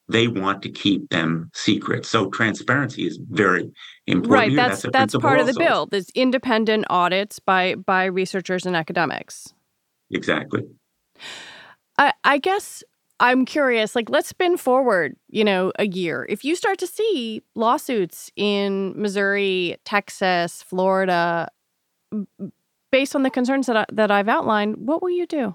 they 0.07 0.27
want 0.27 0.63
to 0.63 0.69
keep 0.69 1.09
them 1.09 1.51
secret. 1.53 2.05
So 2.05 2.29
transparency 2.29 3.05
is 3.05 3.19
very 3.29 3.69
important. 4.07 4.33
Right, 4.33 4.49
here. 4.49 4.57
that's 4.57 4.81
that's, 4.81 5.13
that's 5.13 5.17
part 5.17 5.39
of 5.39 5.47
the 5.47 5.53
bill. 5.53 5.85
There's 5.85 6.09
independent 6.15 6.85
audits 6.89 7.39
by 7.39 7.75
by 7.75 8.05
researchers 8.05 8.65
and 8.65 8.75
academics. 8.75 9.53
Exactly. 10.11 10.63
I, 11.99 12.13
I 12.23 12.37
guess 12.37 12.81
I'm 13.19 13.45
curious, 13.45 13.93
like, 13.93 14.09
let's 14.09 14.29
spin 14.29 14.55
forward, 14.55 15.17
you 15.27 15.43
know, 15.43 15.73
a 15.77 15.85
year. 15.85 16.25
If 16.29 16.45
you 16.45 16.55
start 16.55 16.79
to 16.79 16.87
see 16.87 17.43
lawsuits 17.55 18.31
in 18.37 18.93
Missouri, 18.95 19.75
Texas, 19.83 20.63
Florida, 20.63 21.49
based 22.89 23.15
on 23.15 23.23
the 23.23 23.29
concerns 23.29 23.67
that, 23.67 23.75
I, 23.75 23.85
that 23.91 24.11
I've 24.11 24.29
outlined, 24.29 24.77
what 24.77 25.03
will 25.03 25.09
you 25.09 25.27
do? 25.27 25.53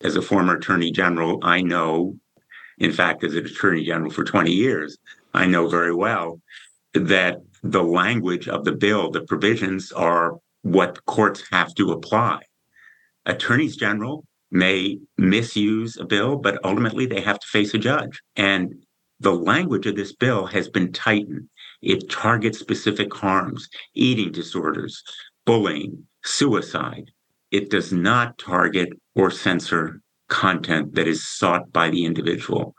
As 0.00 0.16
a 0.16 0.22
former 0.22 0.56
attorney 0.56 0.90
general, 0.90 1.38
I 1.42 1.62
know, 1.62 2.16
in 2.78 2.92
fact, 2.92 3.22
as 3.22 3.36
an 3.36 3.46
attorney 3.46 3.84
general 3.84 4.10
for 4.10 4.24
20 4.24 4.50
years, 4.50 4.98
I 5.34 5.46
know 5.46 5.68
very 5.68 5.94
well 5.94 6.40
that 6.94 7.36
the 7.62 7.82
language 7.82 8.48
of 8.48 8.64
the 8.64 8.72
bill, 8.72 9.12
the 9.12 9.22
provisions 9.22 9.92
are 9.92 10.38
what 10.62 11.04
courts 11.06 11.44
have 11.52 11.72
to 11.76 11.92
apply. 11.92 12.42
Attorneys 13.24 13.76
general 13.76 14.24
may 14.50 14.98
misuse 15.16 15.96
a 15.96 16.04
bill, 16.04 16.36
but 16.36 16.58
ultimately 16.64 17.06
they 17.06 17.20
have 17.20 17.38
to 17.38 17.46
face 17.46 17.74
a 17.74 17.78
judge. 17.78 18.20
And 18.36 18.74
the 19.20 19.32
language 19.32 19.86
of 19.86 19.96
this 19.96 20.14
bill 20.14 20.46
has 20.46 20.68
been 20.68 20.92
tightened. 20.92 21.48
It 21.82 22.08
targets 22.10 22.58
specific 22.58 23.12
harms, 23.14 23.68
eating 23.94 24.32
disorders, 24.32 25.02
bullying, 25.44 26.06
suicide. 26.24 27.10
It 27.50 27.70
does 27.70 27.92
not 27.92 28.38
target 28.38 28.90
or 29.14 29.30
censor 29.30 30.00
content 30.28 30.94
that 30.94 31.08
is 31.08 31.26
sought 31.26 31.72
by 31.72 31.90
the 31.90 32.04
individual. 32.04 32.74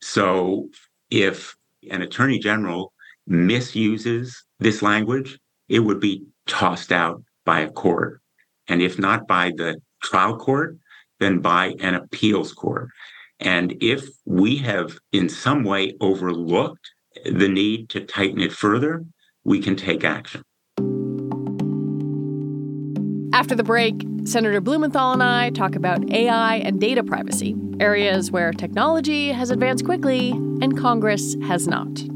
So 0.00 0.68
if 1.10 1.56
an 1.90 2.02
attorney 2.02 2.38
general 2.38 2.92
misuses 3.26 4.44
this 4.60 4.82
language, 4.82 5.38
it 5.68 5.80
would 5.80 6.00
be 6.00 6.24
tossed 6.46 6.92
out 6.92 7.22
by 7.44 7.60
a 7.60 7.70
court. 7.70 8.20
And 8.68 8.80
if 8.80 8.98
not 8.98 9.26
by 9.26 9.52
the 9.56 9.76
trial 10.02 10.36
court, 10.36 10.76
then 11.20 11.40
by 11.40 11.74
an 11.80 11.94
appeals 11.94 12.52
court. 12.52 12.90
And 13.40 13.76
if 13.80 14.06
we 14.24 14.56
have 14.58 14.98
in 15.12 15.28
some 15.28 15.64
way 15.64 15.94
overlooked 16.00 16.90
the 17.24 17.48
need 17.48 17.88
to 17.90 18.00
tighten 18.00 18.40
it 18.40 18.52
further, 18.52 19.04
we 19.44 19.60
can 19.60 19.76
take 19.76 20.04
action. 20.04 20.42
After 23.32 23.54
the 23.54 23.62
break, 23.62 24.02
Senator 24.24 24.60
Blumenthal 24.60 25.12
and 25.12 25.22
I 25.22 25.50
talk 25.50 25.74
about 25.74 26.10
AI 26.10 26.56
and 26.56 26.80
data 26.80 27.04
privacy, 27.04 27.54
areas 27.78 28.30
where 28.30 28.50
technology 28.52 29.30
has 29.30 29.50
advanced 29.50 29.84
quickly 29.84 30.30
and 30.30 30.76
Congress 30.76 31.36
has 31.42 31.68
not. 31.68 32.15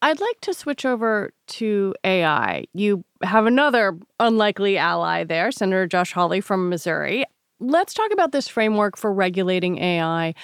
I'd 0.00 0.20
like 0.20 0.40
to 0.42 0.54
switch 0.54 0.86
over 0.86 1.32
to 1.48 1.94
AI. 2.04 2.64
You 2.72 3.04
have 3.22 3.46
another 3.46 3.98
unlikely 4.20 4.78
ally 4.78 5.24
there, 5.24 5.50
Senator 5.50 5.86
Josh 5.86 6.12
Hawley 6.12 6.40
from 6.40 6.68
Missouri. 6.68 7.24
Let's 7.60 7.94
talk 7.94 8.12
about 8.12 8.30
this 8.30 8.46
framework 8.46 8.96
for 8.96 9.12
regulating 9.12 9.78
AI. 9.78 10.34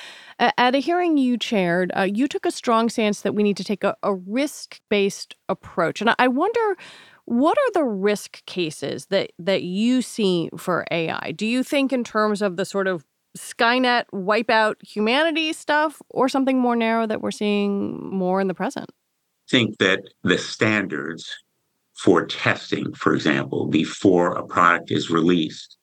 At 0.40 0.74
a 0.74 0.78
hearing 0.78 1.16
you 1.16 1.38
chaired, 1.38 1.92
uh, 1.96 2.02
you 2.02 2.26
took 2.26 2.44
a 2.44 2.50
strong 2.50 2.88
stance 2.88 3.20
that 3.20 3.36
we 3.36 3.44
need 3.44 3.56
to 3.56 3.64
take 3.64 3.84
a, 3.84 3.96
a 4.02 4.14
risk 4.14 4.80
based 4.90 5.36
approach. 5.48 6.00
And 6.00 6.12
I 6.18 6.26
wonder 6.26 6.76
what 7.26 7.56
are 7.56 7.72
the 7.74 7.84
risk 7.84 8.44
cases 8.46 9.06
that, 9.06 9.30
that 9.38 9.62
you 9.62 10.02
see 10.02 10.50
for 10.58 10.84
AI? 10.90 11.32
Do 11.36 11.46
you 11.46 11.62
think, 11.62 11.92
in 11.92 12.02
terms 12.02 12.42
of 12.42 12.56
the 12.56 12.64
sort 12.64 12.88
of 12.88 13.04
Skynet 13.38 14.04
wipe 14.12 14.50
out 14.50 14.78
humanity 14.82 15.52
stuff 15.52 16.02
or 16.10 16.28
something 16.28 16.58
more 16.58 16.76
narrow 16.76 17.06
that 17.06 17.20
we're 17.22 17.30
seeing 17.30 18.10
more 18.10 18.40
in 18.40 18.48
the 18.48 18.54
present? 18.54 18.90
Think 19.50 19.78
that 19.78 20.02
the 20.22 20.38
standards 20.38 21.30
for 21.94 22.26
testing, 22.26 22.92
for 22.94 23.14
example, 23.14 23.66
before 23.66 24.32
a 24.32 24.46
product 24.46 24.90
is 24.90 25.10
released, 25.10 25.76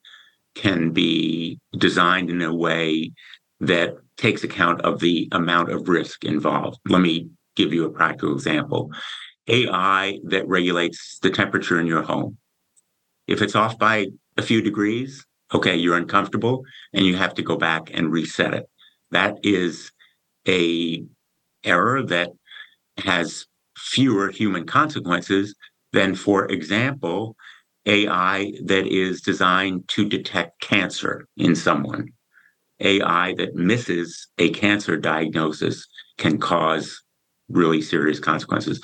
can 0.56 0.92
be 0.92 1.60
designed 1.78 2.30
in 2.30 2.42
a 2.42 2.54
way 2.54 3.12
that 3.60 3.96
takes 4.18 4.44
account 4.44 4.82
of 4.82 5.00
the 5.00 5.30
amount 5.32 5.72
of 5.72 5.88
risk 5.88 6.26
involved. 6.26 6.80
Let 6.88 7.02
me 7.02 7.30
give 7.56 7.74
you 7.74 7.86
a 7.86 7.92
practical 7.92 8.34
example 8.34 8.92
AI 9.48 10.20
that 10.26 10.48
regulates 10.48 11.20
the 11.20 11.30
temperature 11.30 11.80
in 11.80 11.88
your 11.88 12.04
home. 12.04 12.38
If 13.28 13.42
it's 13.42 13.56
off 13.56 13.78
by 13.78 14.08
a 14.38 14.42
few 14.42 14.62
degrees, 14.62 15.26
okay, 15.54 15.76
you're 15.76 15.98
uncomfortable 15.98 16.64
and 16.94 17.06
you 17.06 17.16
have 17.16 17.34
to 17.36 17.42
go 17.42 17.56
back 17.56 17.90
and 17.94 18.12
reset 18.12 18.54
it. 18.54 18.70
That 19.12 19.40
is 19.44 19.92
a 20.48 21.04
error 21.64 22.04
that 22.04 22.32
has 22.98 23.46
fewer 23.82 24.30
human 24.30 24.66
consequences 24.66 25.56
than, 25.94 26.16
for 26.16 26.46
example, 26.46 27.36
AI 27.86 28.54
that 28.66 28.88
is 28.88 29.22
designed 29.22 29.88
to 29.90 30.08
detect 30.08 30.62
cancer 30.62 31.28
in 31.38 31.56
someone. 31.56 32.10
AI 32.80 33.34
that 33.38 33.56
misses 33.56 34.28
a 34.38 34.50
cancer 34.52 34.98
diagnosis 34.98 35.88
can 36.18 36.38
cause 36.38 37.02
really 37.50 37.82
serious 37.82 38.20
consequences. 38.20 38.80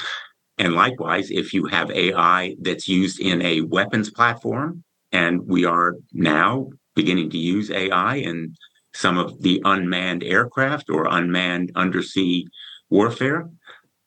And 0.57 0.73
likewise, 0.73 1.29
if 1.29 1.53
you 1.53 1.65
have 1.67 1.91
AI 1.91 2.55
that's 2.61 2.87
used 2.87 3.19
in 3.19 3.41
a 3.41 3.61
weapons 3.61 4.09
platform, 4.09 4.83
and 5.11 5.41
we 5.47 5.65
are 5.65 5.95
now 6.13 6.69
beginning 6.95 7.29
to 7.29 7.37
use 7.37 7.71
AI 7.71 8.15
in 8.15 8.55
some 8.93 9.17
of 9.17 9.41
the 9.41 9.61
unmanned 9.63 10.23
aircraft 10.23 10.89
or 10.89 11.07
unmanned 11.09 11.71
undersea 11.75 12.47
warfare, 12.89 13.47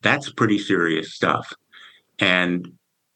that's 0.01 0.31
pretty 0.31 0.59
serious 0.59 1.13
stuff. 1.13 1.53
And 2.19 2.67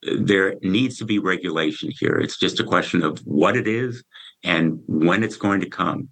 there 0.02 0.56
needs 0.62 0.98
to 0.98 1.06
be 1.06 1.20
regulation 1.20 1.92
here. 2.00 2.18
It's 2.18 2.38
just 2.38 2.60
a 2.60 2.64
question 2.64 3.04
of 3.04 3.20
what 3.20 3.58
it 3.58 3.68
is 3.68 4.04
and 4.44 4.80
when 4.88 5.24
it's 5.24 5.38
going 5.38 5.62
to 5.62 5.70
come. 5.70 6.10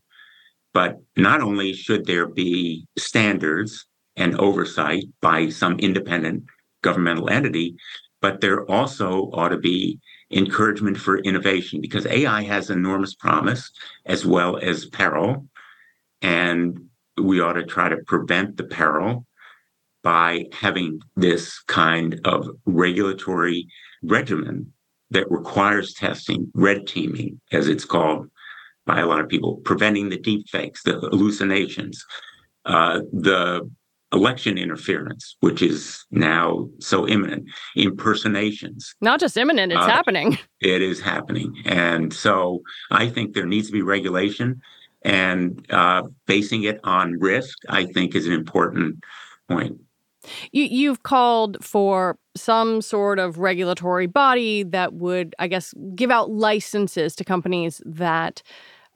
But 0.74 0.98
not 1.15 1.42
only 1.42 1.74
should 1.74 2.06
there 2.06 2.27
be 2.27 2.88
standards 2.98 3.86
and 4.15 4.36
oversight 4.39 5.03
by 5.22 5.50
some 5.50 5.77
independent 5.80 6.46
governmental 6.82 7.30
entity, 7.30 7.75
but 8.22 8.42
there 8.42 8.65
also 8.65 9.30
ought 9.34 9.50
to 9.50 9.58
be 9.58 10.00
encouragement 10.32 10.98
for 10.98 11.20
innovation 11.20 11.82
because 11.82 12.08
AI 12.08 12.42
has 12.44 12.70
enormous 12.70 13.13
promise 13.13 13.70
as 14.06 14.25
well 14.25 14.58
as 14.58 14.86
peril. 14.86 15.48
And 16.22 16.80
we 17.22 17.42
ought 17.42 17.53
to 17.53 17.63
try 17.63 17.89
to 17.89 17.98
prevent 18.08 18.58
the 18.58 18.63
peril 18.63 19.27
by 20.03 20.45
having 20.51 21.00
this 21.15 21.60
kind 21.63 22.19
of 22.25 22.48
regulatory 22.65 23.67
regimen 24.03 24.72
that 25.12 25.29
requires 25.31 25.93
testing, 25.93 26.51
red 26.53 26.86
teaming, 26.88 27.39
as 27.51 27.67
it's 27.67 27.86
called 27.86 28.27
by 28.86 29.00
a 29.00 29.05
lot 29.05 29.22
of 29.22 29.29
people, 29.29 29.57
preventing 29.63 30.10
the 30.10 30.19
deep 30.19 30.48
fakes, 30.50 30.83
the 30.83 31.00
hallucinations, 31.00 32.03
uh, 32.65 33.00
the 33.13 33.69
election 34.12 34.57
interference, 34.57 35.38
which 35.39 35.62
is 35.62 36.05
now 36.12 36.69
so 36.79 37.07
imminent, 37.07 37.48
impersonations. 37.75 38.93
Not 39.01 39.19
just 39.19 39.38
imminent, 39.38 39.72
it's 39.72 39.81
uh, 39.81 39.88
happening. 39.88 40.38
It 40.62 40.81
is 40.81 41.01
happening. 41.01 41.53
And 41.65 42.13
so 42.13 42.62
I 42.89 43.10
think 43.10 43.33
there 43.33 43.45
needs 43.45 43.67
to 43.67 43.74
be 43.74 43.81
regulation 43.81 44.62
and 45.03 45.65
uh, 45.69 46.03
basing 46.25 46.63
it 46.63 46.79
on 46.83 47.19
risk, 47.19 47.57
I 47.67 47.86
think, 47.86 48.15
is 48.15 48.27
an 48.27 48.33
important 48.33 49.03
point. 49.49 49.78
You, 50.51 50.63
you've 50.63 51.03
called 51.03 51.57
for 51.63 52.17
some 52.36 52.81
sort 52.81 53.19
of 53.19 53.38
regulatory 53.38 54.07
body 54.07 54.63
that 54.63 54.93
would, 54.93 55.36
I 55.39 55.47
guess, 55.47 55.73
give 55.95 56.12
out 56.12 56.31
licenses 56.31 57.15
to 57.17 57.23
companies 57.23 57.81
that 57.86 58.41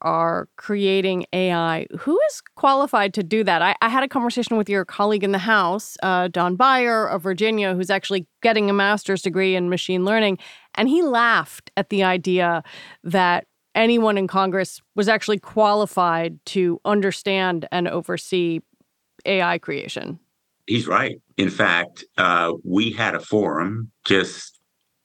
are 0.01 0.47
creating 0.57 1.25
AI. 1.33 1.87
Who 1.99 2.19
is 2.29 2.41
qualified 2.55 3.13
to 3.15 3.23
do 3.23 3.43
that? 3.43 3.61
I, 3.61 3.75
I 3.81 3.89
had 3.89 4.03
a 4.03 4.07
conversation 4.07 4.57
with 4.57 4.69
your 4.69 4.85
colleague 4.85 5.23
in 5.23 5.31
the 5.31 5.39
House, 5.39 5.97
uh, 6.03 6.27
Don 6.27 6.55
Beyer 6.55 7.07
of 7.07 7.23
Virginia, 7.23 7.73
who's 7.73 7.89
actually 7.89 8.27
getting 8.41 8.69
a 8.69 8.73
master's 8.73 9.21
degree 9.21 9.55
in 9.55 9.69
machine 9.69 10.05
learning. 10.05 10.37
And 10.75 10.87
he 10.87 11.01
laughed 11.01 11.71
at 11.75 11.89
the 11.89 12.03
idea 12.03 12.63
that 13.03 13.47
anyone 13.73 14.17
in 14.17 14.27
Congress 14.27 14.81
was 14.95 15.09
actually 15.09 15.39
qualified 15.39 16.43
to 16.45 16.79
understand 16.85 17.67
and 17.71 17.87
oversee 17.87 18.59
AI 19.25 19.57
creation. 19.57 20.19
He's 20.67 20.85
right. 20.85 21.19
In 21.37 21.49
fact, 21.49 22.03
uh, 22.17 22.53
we 22.63 22.91
had 22.91 23.15
a 23.15 23.21
forum 23.21 23.89
just 24.03 24.59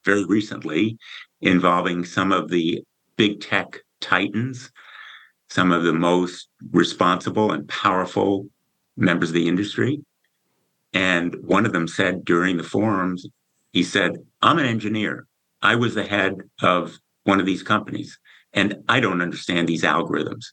very 0.05 0.25
recently 0.25 0.99
involving 1.41 2.05
some 2.05 2.33
of 2.33 2.51
the 2.51 2.83
big 3.17 3.41
tech 3.41 3.79
titans, 4.01 4.73
some 5.49 5.71
of 5.71 5.85
the 5.85 5.93
most 5.93 6.49
responsible 6.73 7.53
and 7.53 7.69
powerful 7.69 8.49
members 8.97 9.31
of 9.31 9.35
the 9.35 9.49
industry. 9.49 10.01
And 10.93 11.37
one 11.43 11.65
of 11.65 11.73
them 11.73 11.87
said 11.87 12.25
during 12.25 12.57
the 12.57 12.65
forums, 12.65 13.27
he 13.73 13.85
said, 13.85 14.17
I'm 14.43 14.59
an 14.59 14.67
engineer. 14.67 15.27
I 15.63 15.77
was 15.77 15.95
the 15.95 16.05
head 16.05 16.35
of 16.61 16.99
one 17.23 17.39
of 17.39 17.47
these 17.47 17.63
companies, 17.63 18.19
and 18.53 18.83
I 18.89 18.99
don't 18.99 19.23
understand 19.23 19.69
these 19.69 19.85
algorithms 19.85 20.47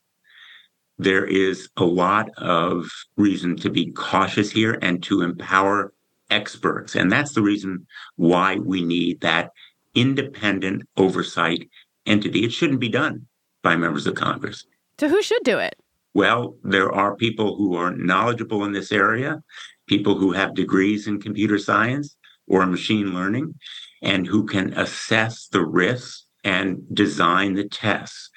there 1.00 1.26
is 1.26 1.70
a 1.78 1.86
lot 1.86 2.30
of 2.38 2.92
reason 3.16 3.56
to 3.56 3.70
be 3.70 3.92
cautious 3.92 4.52
here 4.52 4.78
and 4.82 5.02
to 5.04 5.22
empower 5.22 5.94
experts. 6.30 6.94
And 6.96 7.10
that's 7.12 7.34
the 7.34 7.42
reason 7.42 7.88
why 8.18 8.58
we 8.58 8.84
need 8.84 9.22
that 9.22 9.52
independent 9.96 10.84
oversight 10.98 11.70
entity. 12.06 12.44
It 12.44 12.52
shouldn't 12.52 12.82
be 12.82 12.90
done 12.90 13.28
by 13.64 13.78
members 13.78 14.08
of 14.08 14.16
Congress. 14.16 14.66
So, 15.00 15.08
who 15.08 15.22
should 15.22 15.44
do 15.44 15.58
it? 15.58 15.76
Well, 16.14 16.56
there 16.64 16.92
are 16.92 17.16
people 17.16 17.56
who 17.56 17.76
are 17.76 17.96
knowledgeable 17.96 18.66
in 18.66 18.74
this 18.74 18.92
area, 18.92 19.42
people 19.88 20.18
who 20.18 20.34
have 20.34 20.54
degrees 20.54 21.08
in 21.08 21.22
computer 21.22 21.58
science 21.58 22.18
or 22.48 22.66
machine 22.66 23.14
learning, 23.14 23.56
and 24.02 24.28
who 24.28 24.46
can 24.46 24.74
assess 24.74 25.48
the 25.48 25.66
risks 25.66 26.26
and 26.44 26.82
design 26.94 27.54
the 27.54 27.68
tests. 27.68 28.30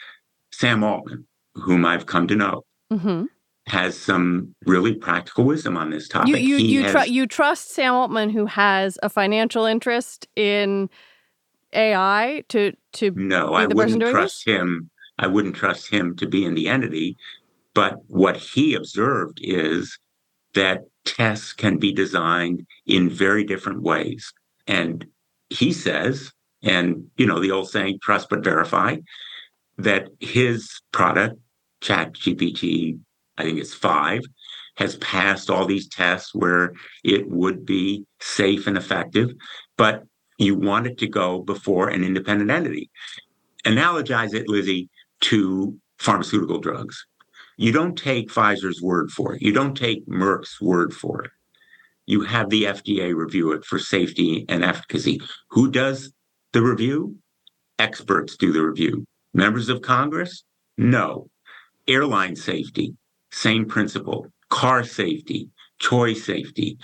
Sam 0.53 0.85
Altman, 0.85 1.27
whom 1.55 1.85
I've 1.85 2.07
come 2.07 2.27
to 2.29 2.37
know, 2.37 2.65
mm-hmm. 2.93 3.25
has 3.67 3.99
some 3.99 4.55
really 4.67 4.95
practical 4.95 5.45
wisdom 5.45 5.77
on 5.77 5.91
this 5.91 6.09
topic. 6.09 6.29
You 6.29 6.37
you 6.37 6.57
you, 6.57 6.83
has, 6.85 6.93
tr- 6.93 7.11
you 7.11 7.27
trust 7.27 7.71
Sam 7.71 7.95
Altman, 7.95 8.31
who 8.31 8.47
has 8.47 8.99
a 9.03 9.09
financial 9.09 9.65
interest 9.65 10.27
in 10.37 10.89
AI, 11.73 12.45
to 12.49 12.73
to 12.95 13.11
no, 13.13 13.55
I 13.55 13.67
wouldn't 13.67 14.03
trust 14.03 14.45
this? 14.47 14.55
him. 14.55 14.91
I 15.19 15.27
wouldn't 15.27 15.57
trust 15.57 15.91
him 15.91 16.17
to 16.17 16.27
be 16.27 16.45
in 16.45 16.55
the 16.55 16.69
entity. 16.69 17.17
But 17.75 17.95
what 18.09 18.37
he 18.37 18.75
observed 18.75 19.39
is 19.43 19.99
that 20.55 20.81
tests 21.05 21.53
can 21.53 21.79
be 21.79 21.93
designed 21.93 22.67
in 22.87 23.09
very 23.09 23.45
different 23.45 23.83
ways, 23.83 24.33
and 24.67 25.07
he 25.49 25.73
says, 25.73 26.33
and 26.63 27.05
you 27.17 27.27
know 27.27 27.41
the 27.41 27.51
old 27.51 27.71
saying, 27.71 27.99
"Trust 28.03 28.29
but 28.29 28.45
verify." 28.45 28.97
That 29.79 30.09
his 30.21 30.81
product, 30.93 31.39
Chat 31.81 32.13
GPT, 32.15 32.99
I 33.39 33.43
think 33.43 33.59
it's 33.59 33.75
five, 33.75 34.21
has 34.77 34.97
passed 34.97 35.51
all 35.51 35.67
these 35.67 35.89
tests 35.89 36.35
where 36.35 36.73
it 37.05 37.29
would 37.29 37.67
be 37.67 38.07
safe 38.21 38.67
and 38.67 38.77
effective, 38.77 39.31
but 39.77 40.05
you 40.39 40.55
want 40.57 40.87
it 40.87 40.99
to 40.99 41.09
go 41.09 41.41
before 41.41 41.89
an 41.89 42.05
independent 42.05 42.51
entity. 42.51 42.91
Analogize 43.65 44.35
it, 44.35 44.49
Lizzie, 44.49 44.89
to 45.21 45.77
pharmaceutical 45.99 46.59
drugs. 46.59 47.07
You 47.57 47.71
don't 47.71 47.97
take 47.97 48.31
Pfizer's 48.31 48.81
word 48.83 49.11
for 49.11 49.35
it. 49.35 49.43
You 49.43 49.53
don't 49.53 49.77
take 49.77 50.07
Merck's 50.09 50.61
word 50.61 50.93
for 50.93 51.23
it. 51.23 51.31
You 52.07 52.23
have 52.23 52.51
the 52.51 52.65
FDA 52.65 53.15
review 53.15 53.53
it 53.53 53.65
for 53.65 53.79
safety 53.79 54.45
and 54.49 54.65
efficacy. 54.65 55.21
Who 55.51 55.71
does 55.71 56.13
the 56.53 56.63
review? 56.63 57.17
Experts 57.79 58.37
do 58.37 58.53
the 58.53 58.63
review. 58.63 59.07
Members 59.35 59.69
of 59.69 59.83
Congress? 59.83 60.45
No. 60.77 61.29
Airline 61.89 62.37
safety, 62.37 62.95
same 63.31 63.67
principle. 63.67 64.27
Car 64.49 64.85
safety, 64.85 65.49
toy 65.81 66.15
safety. 66.15 66.79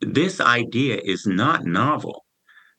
This 0.00 0.40
idea 0.40 1.00
is 1.02 1.26
not 1.26 1.64
novel. 1.64 2.24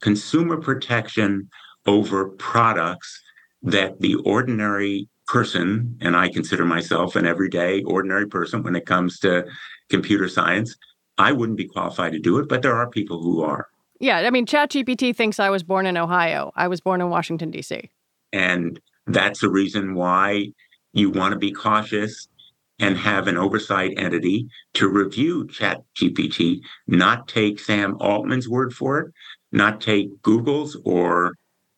Consumer 0.02 0.58
protection 0.58 1.50
over 1.86 2.30
products 2.30 3.22
that 3.64 4.00
the 4.00 4.16
ordinary 4.16 5.10
person, 5.28 5.98
and 6.02 6.16
I 6.16 6.30
consider 6.30 6.66
myself 6.66 7.16
an 7.16 7.26
everyday 7.26 7.82
ordinary 7.84 8.28
person 8.28 8.64
when 8.64 8.76
it 8.76 8.86
comes 8.86 9.20
to 9.20 9.46
computer 9.90 10.30
science, 10.30 10.76
I 11.18 11.32
wouldn't 11.32 11.58
be 11.58 11.68
qualified 11.68 12.14
to 12.14 12.20
do 12.20 12.38
it, 12.38 12.48
but 12.48 12.62
there 12.62 12.76
are 12.76 12.90
people 12.90 13.22
who 13.22 13.42
are. 13.42 13.68
Yeah, 14.00 14.18
I 14.18 14.30
mean, 14.30 14.46
ChatGPT 14.46 15.16
thinks 15.16 15.40
I 15.40 15.50
was 15.50 15.64
born 15.64 15.88
in 15.88 15.98
Ohio. 15.98 16.52
I 16.56 16.68
was 16.68 16.80
born 16.80 17.02
in 17.02 17.10
Washington, 17.10 17.50
D.C. 17.50 17.90
And 18.32 18.80
that's 19.08 19.40
the 19.40 19.50
reason 19.50 19.96
why 19.96 20.48
you 20.94 21.10
want 21.10 21.32
to 21.34 21.40
be 21.40 21.52
cautious 21.52 22.28
and 22.80 22.98
have 22.98 23.28
an 23.28 23.38
oversight 23.38 23.94
entity 23.98 24.48
to 24.74 24.88
review 24.90 25.48
chat 25.48 25.82
gpt 26.00 26.60
not 26.88 27.28
take 27.28 27.60
sam 27.60 27.98
altman's 28.00 28.48
word 28.50 28.74
for 28.74 29.00
it 29.00 29.14
not 29.52 29.82
take 29.82 30.22
google's 30.22 30.78
or 30.86 31.34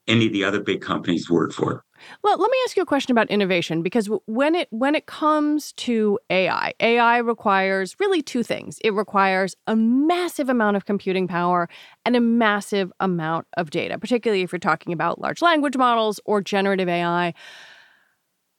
any 0.08 0.28
of 0.28 0.34
the 0.34 0.44
other 0.44 0.62
big 0.62 0.82
companies 0.82 1.30
word 1.30 1.54
for 1.54 1.74
it 1.74 1.82
well, 2.24 2.38
let 2.38 2.50
me 2.52 2.58
ask 2.66 2.76
you 2.76 2.84
a 2.84 2.86
question 2.86 3.12
about 3.12 3.30
innovation 3.30 3.82
because 3.82 4.10
when 4.26 4.56
it 4.56 4.68
when 4.72 4.96
it 4.96 5.06
comes 5.06 5.74
to 5.74 6.20
AI, 6.30 6.74
AI 6.80 7.18
requires 7.18 7.96
really 8.00 8.22
two 8.22 8.44
things. 8.44 8.78
It 8.84 8.94
requires 8.94 9.56
a 9.68 9.76
massive 9.76 10.50
amount 10.50 10.78
of 10.78 10.86
computing 10.86 11.28
power 11.28 11.70
and 12.06 12.16
a 12.16 12.22
massive 12.22 12.92
amount 13.00 13.48
of 13.58 13.70
data, 13.70 13.98
particularly 13.98 14.44
if 14.44 14.52
you're 14.52 14.60
talking 14.60 14.94
about 14.94 15.20
large 15.22 15.42
language 15.42 15.78
models 15.78 16.20
or 16.26 16.42
generative 16.42 16.90
AI. 16.90 17.34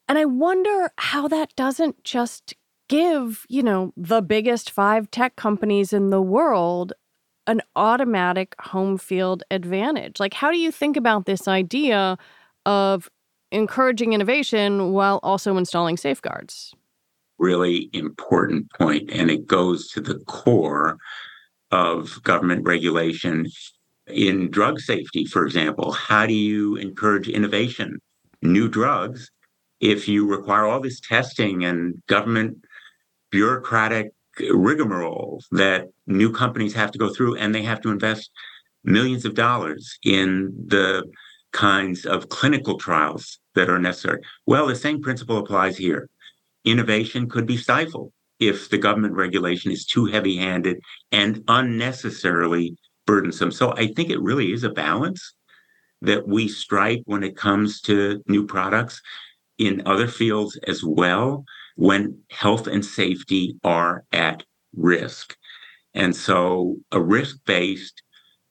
And 0.09 0.18
I 0.18 0.24
wonder 0.24 0.90
how 0.98 1.29
that 1.29 1.55
doesn't 1.57 2.03
just 2.03 2.55
give, 2.88 3.46
you 3.48 3.62
know, 3.62 3.92
the 3.96 4.20
biggest 4.20 4.70
5 4.70 5.11
tech 5.11 5.37
companies 5.37 5.92
in 5.92 6.11
the 6.11 6.22
world 6.22 6.92
an 7.46 7.61
automatic 7.74 8.55
home 8.61 8.96
field 8.96 9.42
advantage. 9.50 10.20
Like 10.20 10.35
how 10.35 10.50
do 10.53 10.59
you 10.59 10.70
think 10.70 10.96
about 10.96 11.26
this 11.26 11.48
idea 11.48 12.16
of 12.64 13.11
encouraging 13.50 14.12
innovation 14.12 14.92
while 14.92 15.20
also 15.22 15.56
installing 15.56 15.96
safeguards. 15.96 16.74
Really 17.38 17.90
important 17.92 18.70
point, 18.72 19.10
and 19.10 19.30
it 19.30 19.46
goes 19.46 19.88
to 19.88 20.00
the 20.00 20.18
core 20.26 20.98
of 21.70 22.22
government 22.22 22.64
regulation 22.64 23.46
in 24.06 24.50
drug 24.50 24.80
safety, 24.80 25.24
for 25.24 25.44
example. 25.44 25.92
How 25.92 26.26
do 26.26 26.34
you 26.34 26.76
encourage 26.76 27.28
innovation, 27.28 27.98
new 28.42 28.68
drugs, 28.68 29.30
if 29.80 30.06
you 30.06 30.26
require 30.26 30.66
all 30.66 30.80
this 30.80 31.00
testing 31.00 31.64
and 31.64 31.94
government 32.06 32.58
bureaucratic 33.30 34.12
rigmarole 34.52 35.42
that 35.50 35.88
new 36.06 36.32
companies 36.32 36.74
have 36.74 36.90
to 36.92 36.98
go 36.98 37.12
through 37.12 37.36
and 37.36 37.54
they 37.54 37.62
have 37.62 37.80
to 37.80 37.90
invest 37.90 38.30
millions 38.84 39.24
of 39.24 39.34
dollars 39.34 39.98
in 40.04 40.52
the 40.66 41.02
kinds 41.52 42.06
of 42.06 42.28
clinical 42.28 42.78
trials 42.78 43.39
that 43.54 43.68
are 43.68 43.78
necessary. 43.78 44.20
Well, 44.46 44.66
the 44.66 44.76
same 44.76 45.02
principle 45.02 45.38
applies 45.38 45.76
here. 45.76 46.08
Innovation 46.64 47.28
could 47.28 47.46
be 47.46 47.56
stifled 47.56 48.12
if 48.38 48.70
the 48.70 48.78
government 48.78 49.14
regulation 49.14 49.70
is 49.70 49.84
too 49.84 50.06
heavy 50.06 50.36
handed 50.36 50.80
and 51.12 51.42
unnecessarily 51.48 52.76
burdensome. 53.06 53.50
So 53.52 53.72
I 53.76 53.88
think 53.88 54.10
it 54.10 54.20
really 54.20 54.52
is 54.52 54.64
a 54.64 54.70
balance 54.70 55.34
that 56.02 56.26
we 56.26 56.48
strike 56.48 57.02
when 57.04 57.22
it 57.22 57.36
comes 57.36 57.80
to 57.82 58.22
new 58.26 58.46
products 58.46 59.02
in 59.58 59.82
other 59.84 60.08
fields 60.08 60.58
as 60.66 60.82
well, 60.82 61.44
when 61.76 62.18
health 62.30 62.66
and 62.66 62.84
safety 62.84 63.56
are 63.62 64.04
at 64.12 64.42
risk. 64.74 65.36
And 65.92 66.16
so 66.16 66.76
a 66.92 67.00
risk 67.00 67.36
based 67.44 68.02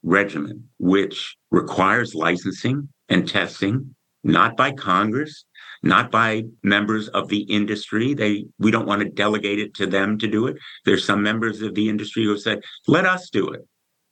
regimen, 0.03 0.69
which 0.77 1.35
requires 1.49 2.13
licensing 2.13 2.89
and 3.07 3.27
testing, 3.27 3.95
not 4.23 4.57
by 4.57 4.71
Congress, 4.71 5.45
not 5.83 6.11
by 6.11 6.43
members 6.63 7.07
of 7.09 7.29
the 7.29 7.41
industry. 7.41 8.13
They 8.13 8.45
we 8.57 8.71
don't 8.71 8.87
want 8.87 9.01
to 9.01 9.09
delegate 9.09 9.59
it 9.59 9.73
to 9.75 9.87
them 9.87 10.17
to 10.19 10.27
do 10.27 10.47
it. 10.47 10.57
There's 10.85 11.05
some 11.05 11.23
members 11.23 11.61
of 11.61 11.75
the 11.75 11.89
industry 11.89 12.23
who 12.23 12.31
have 12.31 12.41
said, 12.41 12.61
let 12.87 13.05
us 13.05 13.29
do 13.29 13.49
it. 13.49 13.65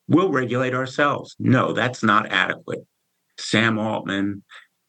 We'll 0.08 0.32
regulate 0.32 0.74
ourselves. 0.74 1.36
No, 1.40 1.74
that's 1.74 2.04
not 2.04 2.32
adequate. 2.32 2.86
Sam 3.38 3.78
Altman 3.78 4.44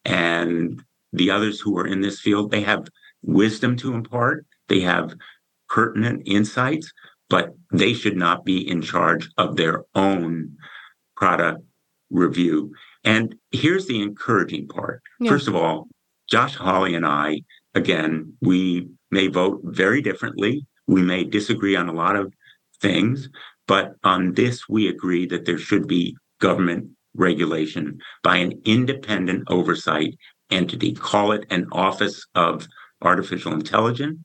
and 0.05 0.83
the 1.13 1.31
others 1.31 1.61
who 1.61 1.77
are 1.79 1.87
in 1.87 2.01
this 2.01 2.21
field, 2.21 2.51
they 2.51 2.63
have 2.63 2.87
wisdom 3.23 3.77
to 3.79 3.95
impart. 3.95 4.47
They 4.69 4.81
have 4.81 5.15
pertinent 5.69 6.23
insights, 6.27 6.93
but 7.29 7.55
they 7.73 7.93
should 7.93 8.17
not 8.17 8.45
be 8.45 8.69
in 8.69 8.81
charge 8.81 9.29
of 9.37 9.57
their 9.57 9.85
own 9.95 10.57
product 11.17 11.63
review. 12.11 12.73
And 13.09 13.35
here's 13.53 13.87
the 13.87 14.03
encouraging 14.03 14.69
part. 14.69 15.01
Yeah. 15.19 15.31
First 15.31 15.49
of 15.49 15.57
all, 15.57 15.89
Josh 16.29 16.55
Hawley 16.55 16.95
and 16.95 17.07
I, 17.07 17.41
again, 17.75 18.35
we 18.43 18.87
may 19.11 19.29
vote 19.29 19.63
very 19.65 20.03
differently. 20.03 20.67
We 20.87 21.01
may 21.01 21.25
disagree 21.25 21.75
on 21.75 21.89
a 21.89 21.95
lot 21.95 22.17
of 22.17 22.35
things, 22.83 23.31
but 23.67 23.95
on 24.05 24.35
this, 24.35 24.69
we 24.69 24.89
agree 24.89 25.25
that 25.29 25.47
there 25.47 25.57
should 25.57 25.89
be 25.89 26.19
government 26.39 26.91
regulation 27.15 27.99
by 28.23 28.37
an 28.37 28.61
independent 28.67 29.45
oversight 29.49 30.19
entity. 30.51 30.93
Call 30.93 31.33
it 31.33 31.47
an 31.49 31.67
Office 31.73 32.27
of 32.35 32.69
Artificial 33.01 33.55
Intelligence, 33.55 34.19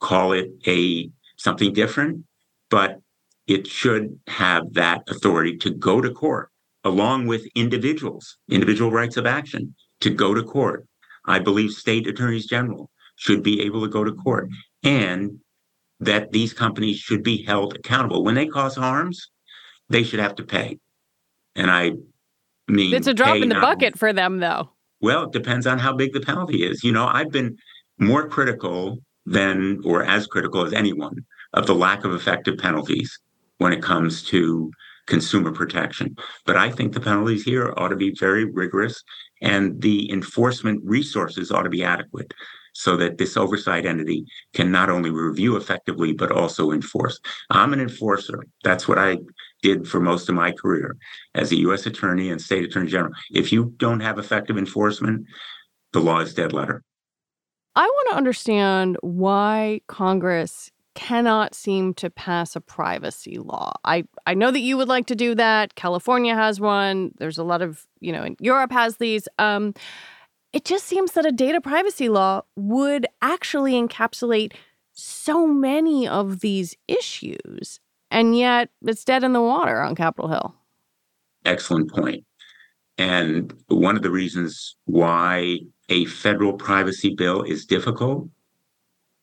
call 0.00 0.32
it 0.32 0.50
a 0.66 1.08
something 1.36 1.72
different, 1.72 2.24
but 2.68 2.98
it 3.46 3.68
should 3.68 4.18
have 4.26 4.74
that 4.74 5.02
authority 5.08 5.56
to 5.58 5.70
go 5.70 6.00
to 6.00 6.10
court 6.10 6.50
along 6.84 7.26
with 7.26 7.46
individuals, 7.54 8.36
individual 8.50 8.90
rights 8.90 9.16
of 9.16 9.26
action 9.26 9.74
to 10.00 10.10
go 10.10 10.34
to 10.34 10.42
court. 10.42 10.86
I 11.26 11.38
believe 11.38 11.72
state 11.72 12.06
attorneys 12.06 12.46
general 12.46 12.90
should 13.16 13.42
be 13.42 13.62
able 13.62 13.80
to 13.82 13.88
go 13.88 14.04
to 14.04 14.12
court 14.12 14.48
and 14.82 15.38
that 16.00 16.32
these 16.32 16.52
companies 16.52 16.98
should 16.98 17.22
be 17.22 17.42
held 17.44 17.74
accountable. 17.74 18.22
When 18.24 18.34
they 18.34 18.46
cause 18.46 18.76
harms, 18.76 19.30
they 19.88 20.02
should 20.02 20.20
have 20.20 20.34
to 20.36 20.42
pay. 20.42 20.78
And 21.54 21.70
I 21.70 21.92
mean, 22.68 22.94
it's 22.94 23.06
a 23.06 23.14
drop 23.14 23.36
in 23.36 23.48
the 23.48 23.54
now. 23.54 23.60
bucket 23.60 23.98
for 23.98 24.12
them, 24.12 24.40
though. 24.40 24.70
Well, 25.00 25.24
it 25.24 25.32
depends 25.32 25.66
on 25.66 25.78
how 25.78 25.94
big 25.94 26.12
the 26.12 26.20
penalty 26.20 26.64
is. 26.64 26.82
You 26.82 26.92
know, 26.92 27.06
I've 27.06 27.30
been 27.30 27.56
more 27.98 28.28
critical 28.28 28.98
than, 29.26 29.80
or 29.84 30.04
as 30.04 30.26
critical 30.26 30.66
as 30.66 30.72
anyone, 30.72 31.24
of 31.52 31.66
the 31.66 31.74
lack 31.74 32.04
of 32.04 32.12
effective 32.12 32.58
penalties 32.58 33.18
when 33.58 33.72
it 33.72 33.82
comes 33.82 34.22
to 34.24 34.70
consumer 35.06 35.52
protection. 35.52 36.16
But 36.46 36.56
I 36.56 36.70
think 36.70 36.92
the 36.92 37.00
penalties 37.00 37.44
here 37.44 37.72
ought 37.76 37.88
to 37.88 37.96
be 37.96 38.14
very 38.18 38.44
rigorous 38.44 39.02
and 39.42 39.80
the 39.80 40.10
enforcement 40.10 40.80
resources 40.84 41.50
ought 41.50 41.62
to 41.62 41.70
be 41.70 41.84
adequate 41.84 42.32
so 42.74 42.96
that 42.96 43.18
this 43.18 43.36
oversight 43.36 43.86
entity 43.86 44.26
can 44.52 44.70
not 44.70 44.90
only 44.90 45.10
review 45.10 45.56
effectively, 45.56 46.12
but 46.12 46.32
also 46.32 46.72
enforce. 46.72 47.20
I'm 47.50 47.72
an 47.72 47.80
enforcer. 47.80 48.44
That's 48.64 48.88
what 48.88 48.98
I 48.98 49.18
did 49.62 49.86
for 49.86 50.00
most 50.00 50.28
of 50.28 50.34
my 50.34 50.50
career 50.52 50.96
as 51.34 51.52
a 51.52 51.56
U.S. 51.56 51.86
attorney 51.86 52.30
and 52.30 52.40
state 52.40 52.64
attorney 52.64 52.90
general. 52.90 53.14
If 53.32 53.52
you 53.52 53.72
don't 53.76 54.00
have 54.00 54.18
effective 54.18 54.58
enforcement, 54.58 55.26
the 55.92 56.00
law 56.00 56.18
is 56.18 56.34
dead 56.34 56.52
letter. 56.52 56.82
I 57.76 57.86
want 57.86 58.08
to 58.10 58.16
understand 58.16 58.96
why 59.00 59.80
Congress 59.88 60.70
cannot 60.94 61.54
seem 61.54 61.94
to 61.94 62.10
pass 62.10 62.56
a 62.56 62.60
privacy 62.60 63.38
law. 63.38 63.72
I, 63.84 64.04
I 64.26 64.34
know 64.34 64.50
that 64.50 64.60
you 64.60 64.76
would 64.76 64.88
like 64.88 65.06
to 65.06 65.14
do 65.14 65.34
that. 65.34 65.74
California 65.74 66.34
has 66.34 66.60
one. 66.60 67.12
There's 67.18 67.38
a 67.38 67.44
lot 67.44 67.62
of, 67.62 67.86
you 68.00 68.12
know, 68.12 68.34
Europe 68.40 68.72
has 68.72 68.96
these. 68.98 69.28
Um, 69.38 69.74
it 70.52 70.64
just 70.64 70.84
seems 70.84 71.12
that 71.12 71.26
a 71.26 71.32
data 71.32 71.60
privacy 71.60 72.08
law 72.08 72.42
would 72.56 73.06
actually 73.22 73.72
encapsulate 73.74 74.52
so 74.92 75.46
many 75.46 76.06
of 76.06 76.40
these 76.40 76.76
issues. 76.86 77.80
And 78.10 78.36
yet 78.38 78.70
it's 78.82 79.04
dead 79.04 79.24
in 79.24 79.32
the 79.32 79.42
water 79.42 79.80
on 79.80 79.96
Capitol 79.96 80.28
Hill. 80.28 80.54
Excellent 81.44 81.90
point. 81.90 82.24
And 82.96 83.52
one 83.66 83.96
of 83.96 84.02
the 84.02 84.10
reasons 84.10 84.76
why 84.84 85.58
a 85.88 86.04
federal 86.06 86.52
privacy 86.52 87.14
bill 87.14 87.42
is 87.42 87.66
difficult 87.66 88.28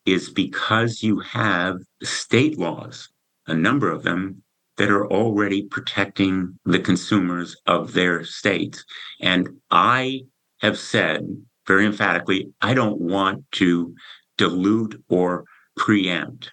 is 0.05 0.29
because 0.29 1.03
you 1.03 1.19
have 1.19 1.77
state 2.03 2.57
laws, 2.57 3.09
a 3.47 3.53
number 3.53 3.91
of 3.91 4.03
them, 4.03 4.43
that 4.77 4.89
are 4.89 5.07
already 5.11 5.63
protecting 5.63 6.57
the 6.65 6.79
consumers 6.79 7.55
of 7.67 7.93
their 7.93 8.23
states. 8.23 8.83
And 9.19 9.47
I 9.69 10.21
have 10.61 10.77
said 10.77 11.27
very 11.67 11.85
emphatically, 11.85 12.51
I 12.61 12.73
don't 12.73 12.99
want 12.99 13.43
to 13.53 13.93
dilute 14.37 15.03
or 15.09 15.45
preempt 15.77 16.51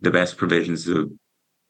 the 0.00 0.10
best 0.10 0.36
provisions 0.36 0.88
of 0.88 1.12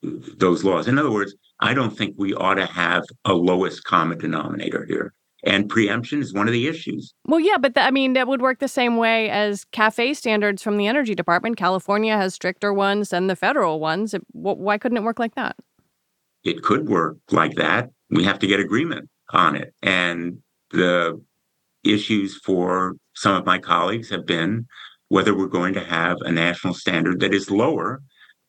those 0.02 0.64
laws. 0.64 0.88
In 0.88 0.98
other 0.98 1.10
words, 1.10 1.34
I 1.60 1.74
don't 1.74 1.96
think 1.96 2.14
we 2.16 2.34
ought 2.34 2.54
to 2.54 2.66
have 2.66 3.04
a 3.24 3.32
lowest 3.32 3.84
common 3.84 4.18
denominator 4.18 4.84
here 4.84 5.12
and 5.44 5.68
preemption 5.68 6.20
is 6.20 6.32
one 6.32 6.46
of 6.46 6.52
the 6.52 6.68
issues. 6.68 7.14
Well, 7.26 7.40
yeah, 7.40 7.58
but 7.58 7.76
I 7.76 7.90
mean, 7.90 8.12
that 8.12 8.28
would 8.28 8.42
work 8.42 8.60
the 8.60 8.68
same 8.68 8.96
way 8.96 9.28
as 9.30 9.64
CAFE 9.72 10.16
standards 10.16 10.62
from 10.62 10.76
the 10.76 10.86
Energy 10.86 11.14
Department. 11.14 11.56
California 11.56 12.16
has 12.16 12.34
stricter 12.34 12.72
ones 12.72 13.10
than 13.10 13.26
the 13.26 13.36
federal 13.36 13.80
ones. 13.80 14.14
It, 14.14 14.22
why 14.32 14.78
couldn't 14.78 14.98
it 14.98 15.02
work 15.02 15.18
like 15.18 15.34
that? 15.34 15.56
It 16.44 16.62
could 16.62 16.88
work 16.88 17.16
like 17.30 17.54
that. 17.56 17.90
We 18.10 18.24
have 18.24 18.38
to 18.40 18.46
get 18.46 18.60
agreement 18.60 19.08
on 19.32 19.56
it. 19.56 19.74
And 19.82 20.38
the 20.70 21.20
issues 21.84 22.38
for 22.38 22.96
some 23.14 23.34
of 23.34 23.46
my 23.46 23.58
colleagues 23.58 24.10
have 24.10 24.26
been 24.26 24.66
whether 25.08 25.36
we're 25.36 25.46
going 25.46 25.74
to 25.74 25.84
have 25.84 26.16
a 26.22 26.32
national 26.32 26.72
standard 26.72 27.20
that 27.20 27.34
is 27.34 27.50
lower, 27.50 28.00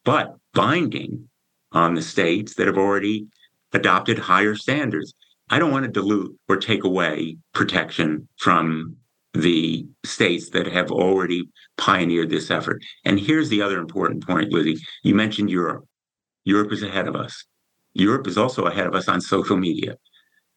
but 0.06 0.36
binding 0.54 1.28
on 1.72 1.96
the 1.96 2.02
states 2.02 2.56
that 2.56 2.68
have 2.68 2.78
already 2.78 3.28
adopted 3.74 4.18
higher 4.20 4.56
standards. 4.56 5.14
I 5.54 5.60
don't 5.60 5.72
want 5.72 5.86
to 5.86 5.92
dilute 5.92 6.36
or 6.50 6.58
take 6.58 6.84
away 6.84 7.38
protection 7.54 8.28
from 8.40 8.96
the 9.36 9.86
states 10.04 10.50
that 10.50 10.66
have 10.66 10.90
already 10.92 11.48
pioneered 11.78 12.32
this 12.32 12.50
effort. 12.50 12.82
And 13.06 13.20
here's 13.20 13.50
the 13.50 13.62
other 13.62 13.78
important 13.78 14.26
point, 14.26 14.52
Lizzie. 14.52 14.84
You 15.04 15.14
mentioned 15.14 15.52
Europe. 15.52 15.86
Europe 16.44 16.72
is 16.72 16.82
ahead 16.82 17.08
of 17.08 17.16
us. 17.16 17.46
Europe 17.94 18.26
is 18.26 18.36
also 18.36 18.64
ahead 18.64 18.88
of 18.88 18.96
us 18.96 19.08
on 19.08 19.22
social 19.22 19.56
media. 19.56 19.96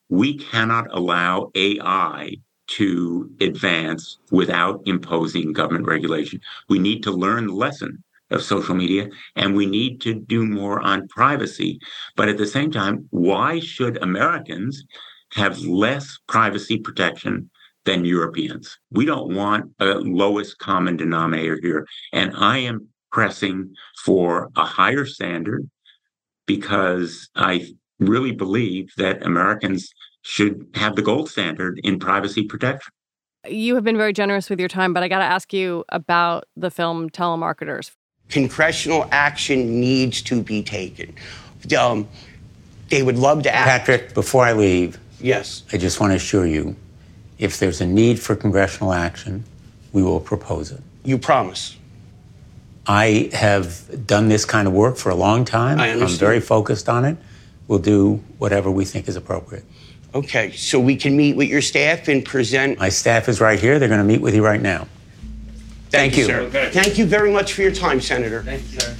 We 0.08 0.38
cannot 0.38 0.86
allow 0.90 1.50
AI 1.54 2.36
to 2.68 3.30
advance 3.42 4.16
without 4.30 4.80
imposing 4.86 5.52
government 5.52 5.84
regulation. 5.84 6.40
We 6.70 6.78
need 6.78 7.02
to 7.02 7.12
learn 7.12 7.48
the 7.48 7.52
lesson 7.52 8.02
of 8.30 8.42
social 8.42 8.74
media 8.74 9.08
and 9.36 9.54
we 9.54 9.66
need 9.66 10.00
to 10.02 10.14
do 10.14 10.44
more 10.44 10.80
on 10.80 11.08
privacy. 11.08 11.78
But 12.16 12.28
at 12.28 12.38
the 12.38 12.46
same 12.46 12.70
time, 12.70 13.06
why 13.10 13.60
should 13.60 14.02
Americans 14.02 14.84
have 15.32 15.58
less 15.60 16.18
privacy 16.26 16.78
protection 16.78 17.50
than 17.84 18.04
Europeans? 18.04 18.78
We 18.90 19.04
don't 19.04 19.34
want 19.34 19.72
a 19.78 19.94
lowest 19.94 20.58
common 20.58 20.96
denominator 20.96 21.58
here. 21.62 21.86
And 22.12 22.32
I 22.36 22.58
am 22.58 22.88
pressing 23.12 23.74
for 24.04 24.50
a 24.56 24.64
higher 24.64 25.06
standard 25.06 25.68
because 26.46 27.28
I 27.34 27.72
really 27.98 28.32
believe 28.32 28.92
that 28.96 29.24
Americans 29.24 29.92
should 30.22 30.66
have 30.74 30.96
the 30.96 31.02
gold 31.02 31.30
standard 31.30 31.80
in 31.84 31.98
privacy 31.98 32.44
protection. 32.44 32.92
You 33.48 33.76
have 33.76 33.84
been 33.84 33.96
very 33.96 34.12
generous 34.12 34.50
with 34.50 34.58
your 34.58 34.68
time, 34.68 34.92
but 34.92 35.04
I 35.04 35.08
got 35.08 35.18
to 35.18 35.24
ask 35.24 35.52
you 35.52 35.84
about 35.90 36.44
the 36.56 36.70
film 36.70 37.08
Telemarketers. 37.10 37.92
Congressional 38.28 39.08
action 39.10 39.80
needs 39.80 40.22
to 40.22 40.42
be 40.42 40.62
taken. 40.62 41.14
Um, 41.78 42.08
they 42.88 43.02
would 43.02 43.18
love 43.18 43.42
to 43.44 43.54
act. 43.54 43.68
Patrick, 43.68 44.14
before 44.14 44.44
I 44.44 44.52
leave, 44.52 44.98
yes, 45.20 45.62
I 45.72 45.76
just 45.76 46.00
want 46.00 46.12
to 46.12 46.16
assure 46.16 46.46
you 46.46 46.76
if 47.38 47.58
there's 47.58 47.80
a 47.80 47.86
need 47.86 48.18
for 48.18 48.34
congressional 48.34 48.92
action, 48.92 49.44
we 49.92 50.02
will 50.02 50.20
propose 50.20 50.72
it. 50.72 50.80
You 51.04 51.18
promise. 51.18 51.76
I 52.86 53.30
have 53.32 54.06
done 54.06 54.28
this 54.28 54.44
kind 54.44 54.68
of 54.68 54.74
work 54.74 54.96
for 54.96 55.10
a 55.10 55.14
long 55.14 55.44
time. 55.44 55.80
I 55.80 55.90
understand. 55.90 56.12
I'm 56.12 56.18
very 56.18 56.40
focused 56.40 56.88
on 56.88 57.04
it. 57.04 57.16
We'll 57.66 57.80
do 57.80 58.22
whatever 58.38 58.70
we 58.70 58.84
think 58.84 59.08
is 59.08 59.16
appropriate. 59.16 59.64
Okay, 60.14 60.52
so 60.52 60.78
we 60.78 60.96
can 60.96 61.16
meet 61.16 61.36
with 61.36 61.48
your 61.48 61.60
staff 61.60 62.08
and 62.08 62.24
present. 62.24 62.78
My 62.78 62.88
staff 62.88 63.28
is 63.28 63.40
right 63.40 63.58
here. 63.58 63.78
They're 63.78 63.88
going 63.88 64.00
to 64.00 64.04
meet 64.04 64.20
with 64.20 64.34
you 64.34 64.44
right 64.44 64.62
now. 64.62 64.86
Thank, 65.90 66.14
Thank 66.14 66.16
you. 66.16 66.24
sir. 66.24 66.70
Thank 66.72 66.98
you 66.98 67.06
very 67.06 67.30
much 67.32 67.52
for 67.52 67.62
your 67.62 67.70
time, 67.72 68.00
Senator. 68.00 68.42
Thank 68.42 68.62
you, 68.72 68.80
sir. 68.80 68.96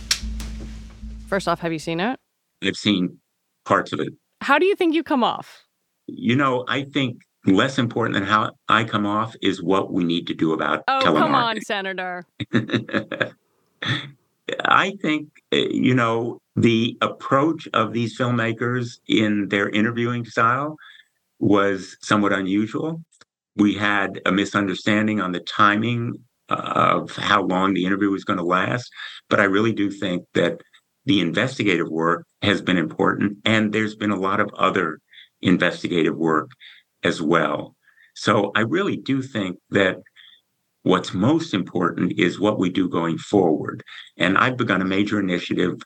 First 1.27 1.49
off, 1.49 1.61
have 1.61 1.73
you 1.73 1.79
seen 1.81 1.99
it? 2.01 2.19
I've 2.63 2.77
seen 2.77 3.19
parts 3.65 3.93
of 3.93 4.01
it. 4.01 4.13
How 4.41 4.59
do 4.59 4.67
you 4.67 4.77
think 4.77 4.95
you 4.95 5.03
come 5.03 5.25
off? 5.25 5.65
You 6.07 6.37
know, 6.37 6.65
I 6.69 6.85
think 6.85 7.23
less 7.45 7.79
important 7.79 8.15
than 8.15 8.23
how 8.23 8.53
I 8.69 8.85
come 8.85 9.05
off 9.07 9.35
is 9.43 9.61
what 9.63 9.93
we 9.93 10.05
need 10.05 10.27
to 10.29 10.35
do 10.35 10.53
about 10.53 10.85
Oh, 10.87 11.01
telemarketing. 11.03 11.19
come 11.19 11.35
on, 11.35 11.61
Senator. 11.63 12.25
I 14.65 14.93
think, 15.03 15.29
uh, 15.53 15.57
you 15.57 15.95
know, 15.95 16.39
the 16.55 16.97
approach 17.01 17.67
of 17.75 17.93
these 17.93 18.17
filmmakers 18.17 18.99
in 19.09 19.49
their 19.49 19.69
interviewing 19.69 20.25
style 20.25 20.77
was 21.41 21.97
somewhat 22.01 22.33
unusual. 22.33 23.03
We 23.57 23.75
had 23.75 24.21
a 24.25 24.31
misunderstanding 24.33 25.21
on 25.21 25.33
the 25.33 25.41
timing 25.41 26.15
of 26.49 27.11
how 27.17 27.43
long 27.43 27.75
the 27.75 27.85
interview 27.85 28.11
was 28.11 28.25
going 28.25 28.39
to 28.39 28.45
last. 28.45 28.91
But 29.29 29.41
I 29.41 29.45
really 29.45 29.73
do 29.73 29.91
think 29.91 30.25
that 30.35 30.61
the 31.05 31.21
investigative 31.21 31.89
work 31.89 32.27
has 32.43 32.61
been 32.61 32.77
important, 32.77 33.39
and 33.45 33.73
there's 33.73 33.95
been 33.95 34.11
a 34.11 34.21
lot 34.21 34.41
of 34.41 34.51
other 34.57 34.99
investigative 35.41 36.17
work 36.17 36.51
as 37.05 37.23
well. 37.23 37.75
So 38.15 38.51
I 38.57 38.61
really 38.61 38.97
do 38.97 39.23
think 39.23 39.59
that 39.71 39.99
what's 40.83 41.13
most 41.13 41.53
important 41.53 42.19
is 42.19 42.41
what 42.41 42.59
we 42.59 42.71
do 42.71 42.89
going 42.89 43.19
forward. 43.19 43.83
And 44.17 44.39
I've 44.39 44.57
begun 44.57 44.83
a 44.83 44.87
major 44.87 45.21
initiative 45.21 45.81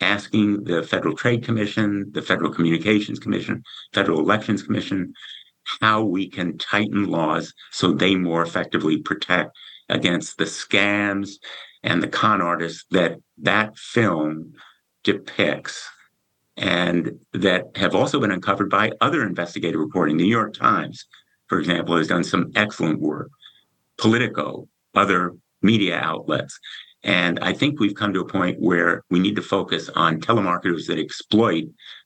asking 0.00 0.64
the 0.64 0.82
Federal 0.82 1.14
Trade 1.14 1.44
Commission, 1.44 2.10
the 2.12 2.22
Federal 2.22 2.52
Communications 2.52 3.18
Commission, 3.18 3.62
Federal 3.92 4.20
Elections 4.20 4.62
Commission, 4.62 5.12
how 5.80 6.02
we 6.02 6.28
can 6.28 6.58
tighten 6.58 7.08
laws 7.08 7.54
so 7.70 7.92
they 7.92 8.16
more 8.16 8.42
effectively 8.42 8.98
protect 8.98 9.56
against 9.92 10.38
the 10.38 10.44
scams 10.44 11.34
and 11.84 12.02
the 12.02 12.08
con 12.08 12.40
artists 12.40 12.84
that 12.90 13.18
that 13.38 13.76
film 13.76 14.52
depicts 15.04 15.88
and 16.56 17.18
that 17.32 17.66
have 17.76 17.94
also 17.94 18.18
been 18.18 18.30
uncovered 18.30 18.70
by 18.70 18.92
other 19.00 19.24
investigative 19.24 19.80
reporting. 19.80 20.16
The 20.16 20.24
New 20.24 20.30
York 20.30 20.54
Times, 20.54 21.06
for 21.46 21.58
example, 21.58 21.96
has 21.96 22.08
done 22.08 22.24
some 22.24 22.50
excellent 22.54 23.00
work. 23.00 23.30
Politico, 23.98 24.68
other 24.94 25.34
media 25.60 25.98
outlets. 25.98 26.58
And 27.04 27.38
I 27.40 27.52
think 27.52 27.78
we've 27.78 27.94
come 27.94 28.12
to 28.14 28.20
a 28.20 28.28
point 28.28 28.60
where 28.60 29.04
we 29.10 29.18
need 29.18 29.36
to 29.36 29.42
focus 29.42 29.88
on 29.94 30.20
telemarketers 30.20 30.86
that 30.86 30.98
exploit 30.98 31.64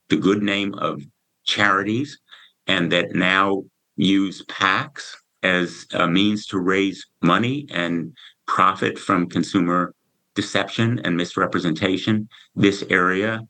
the 0.09 0.17
good 0.17 0.41
name 0.41 0.73
of 0.75 1.01
charities 1.43 2.19
and 2.67 2.91
that 2.91 3.13
now 3.13 3.63
use 3.95 4.43
PACs 4.45 5.15
as 5.43 5.85
a 5.93 6.07
means 6.07 6.45
to 6.47 6.59
raise 6.59 7.05
money 7.21 7.67
and 7.71 8.15
profit 8.47 8.97
from 8.97 9.29
consumer 9.29 9.93
deception 10.35 10.99
and 11.03 11.17
misrepresentation. 11.17 12.27
This 12.55 12.83
area 12.89 13.41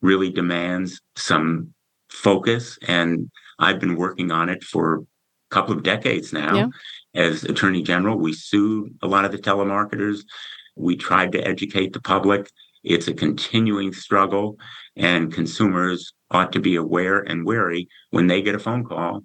really 0.00 0.30
demands 0.30 1.00
some 1.16 1.72
focus. 2.10 2.78
And 2.86 3.30
I've 3.58 3.80
been 3.80 3.96
working 3.96 4.30
on 4.30 4.48
it 4.48 4.62
for 4.62 4.94
a 4.96 5.00
couple 5.50 5.74
of 5.74 5.82
decades 5.82 6.32
now. 6.32 6.54
Yeah. 6.54 6.66
As 7.14 7.44
Attorney 7.44 7.82
General, 7.82 8.16
we 8.16 8.32
sued 8.32 8.94
a 9.02 9.06
lot 9.06 9.24
of 9.24 9.32
the 9.32 9.38
telemarketers. 9.38 10.20
We 10.76 10.96
tried 10.96 11.32
to 11.32 11.46
educate 11.46 11.92
the 11.92 12.00
public. 12.00 12.50
It's 12.82 13.06
a 13.06 13.14
continuing 13.14 13.92
struggle, 13.92 14.56
and 14.96 15.32
consumers 15.32 16.12
ought 16.30 16.52
to 16.52 16.60
be 16.60 16.74
aware 16.74 17.20
and 17.20 17.46
wary 17.46 17.88
when 18.10 18.26
they 18.26 18.42
get 18.42 18.54
a 18.54 18.58
phone 18.58 18.84
call 18.84 19.22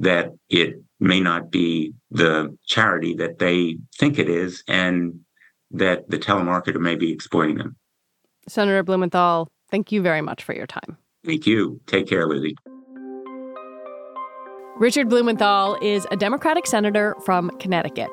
that 0.00 0.32
it 0.48 0.82
may 0.98 1.20
not 1.20 1.50
be 1.50 1.92
the 2.10 2.56
charity 2.66 3.14
that 3.14 3.38
they 3.38 3.78
think 3.96 4.18
it 4.18 4.28
is, 4.28 4.64
and 4.66 5.20
that 5.70 6.10
the 6.10 6.18
telemarketer 6.18 6.80
may 6.80 6.96
be 6.96 7.12
exploiting 7.12 7.58
them. 7.58 7.76
Senator 8.48 8.82
Blumenthal, 8.82 9.48
thank 9.70 9.92
you 9.92 10.02
very 10.02 10.20
much 10.20 10.42
for 10.42 10.54
your 10.54 10.66
time. 10.66 10.96
Thank 11.24 11.46
you. 11.46 11.80
Take 11.86 12.08
care, 12.08 12.26
Lizzie. 12.26 12.56
Richard 14.78 15.10
Blumenthal 15.10 15.76
is 15.82 16.06
a 16.10 16.16
Democratic 16.16 16.66
senator 16.66 17.14
from 17.24 17.50
Connecticut. 17.58 18.08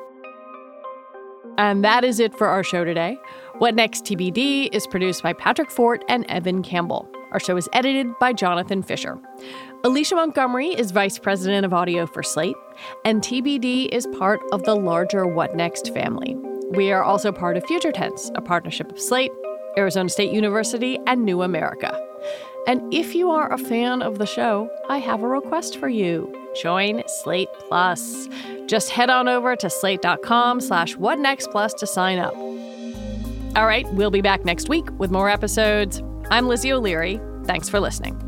And 1.56 1.82
that 1.82 2.04
is 2.04 2.20
it 2.20 2.36
for 2.36 2.46
our 2.46 2.62
show 2.62 2.84
today. 2.84 3.18
What 3.56 3.74
Next 3.74 4.04
TBD 4.04 4.68
is 4.72 4.86
produced 4.86 5.22
by 5.22 5.32
Patrick 5.32 5.70
Fort 5.70 6.04
and 6.08 6.24
Evan 6.26 6.62
Campbell. 6.62 7.08
Our 7.32 7.40
show 7.40 7.56
is 7.56 7.68
edited 7.72 8.06
by 8.20 8.32
Jonathan 8.32 8.82
Fisher. 8.82 9.18
Alicia 9.84 10.16
Montgomery 10.16 10.70
is 10.70 10.90
Vice 10.90 11.18
President 11.20 11.64
of 11.64 11.72
Audio 11.72 12.04
for 12.04 12.20
Slate, 12.20 12.56
and 13.04 13.22
TBD 13.22 13.88
is 13.90 14.08
part 14.18 14.40
of 14.50 14.64
the 14.64 14.74
larger 14.74 15.24
What 15.24 15.54
Next 15.54 15.94
family. 15.94 16.34
We 16.70 16.90
are 16.90 17.04
also 17.04 17.30
part 17.30 17.56
of 17.56 17.64
Future 17.64 17.92
Tense, 17.92 18.32
a 18.34 18.40
partnership 18.40 18.90
of 18.90 19.00
Slate, 19.00 19.30
Arizona 19.76 20.08
State 20.08 20.32
University, 20.32 20.98
and 21.06 21.24
New 21.24 21.42
America. 21.42 21.96
And 22.66 22.92
if 22.92 23.14
you 23.14 23.30
are 23.30 23.52
a 23.52 23.56
fan 23.56 24.02
of 24.02 24.18
the 24.18 24.26
show, 24.26 24.68
I 24.88 24.98
have 24.98 25.22
a 25.22 25.28
request 25.28 25.78
for 25.78 25.88
you. 25.88 26.34
Join 26.60 27.04
Slate 27.06 27.48
Plus. 27.68 28.28
Just 28.66 28.90
head 28.90 29.10
on 29.10 29.28
over 29.28 29.54
to 29.54 29.70
slate.com 29.70 30.60
slash 30.60 30.96
whatnextplus 30.96 31.76
to 31.76 31.86
sign 31.86 32.18
up. 32.18 32.34
All 33.56 33.66
right, 33.66 33.88
we'll 33.92 34.10
be 34.10 34.22
back 34.22 34.44
next 34.44 34.68
week 34.68 34.90
with 34.98 35.12
more 35.12 35.30
episodes. 35.30 36.02
I'm 36.30 36.48
Lizzie 36.48 36.72
O'Leary. 36.72 37.20
Thanks 37.44 37.68
for 37.68 37.78
listening. 37.78 38.27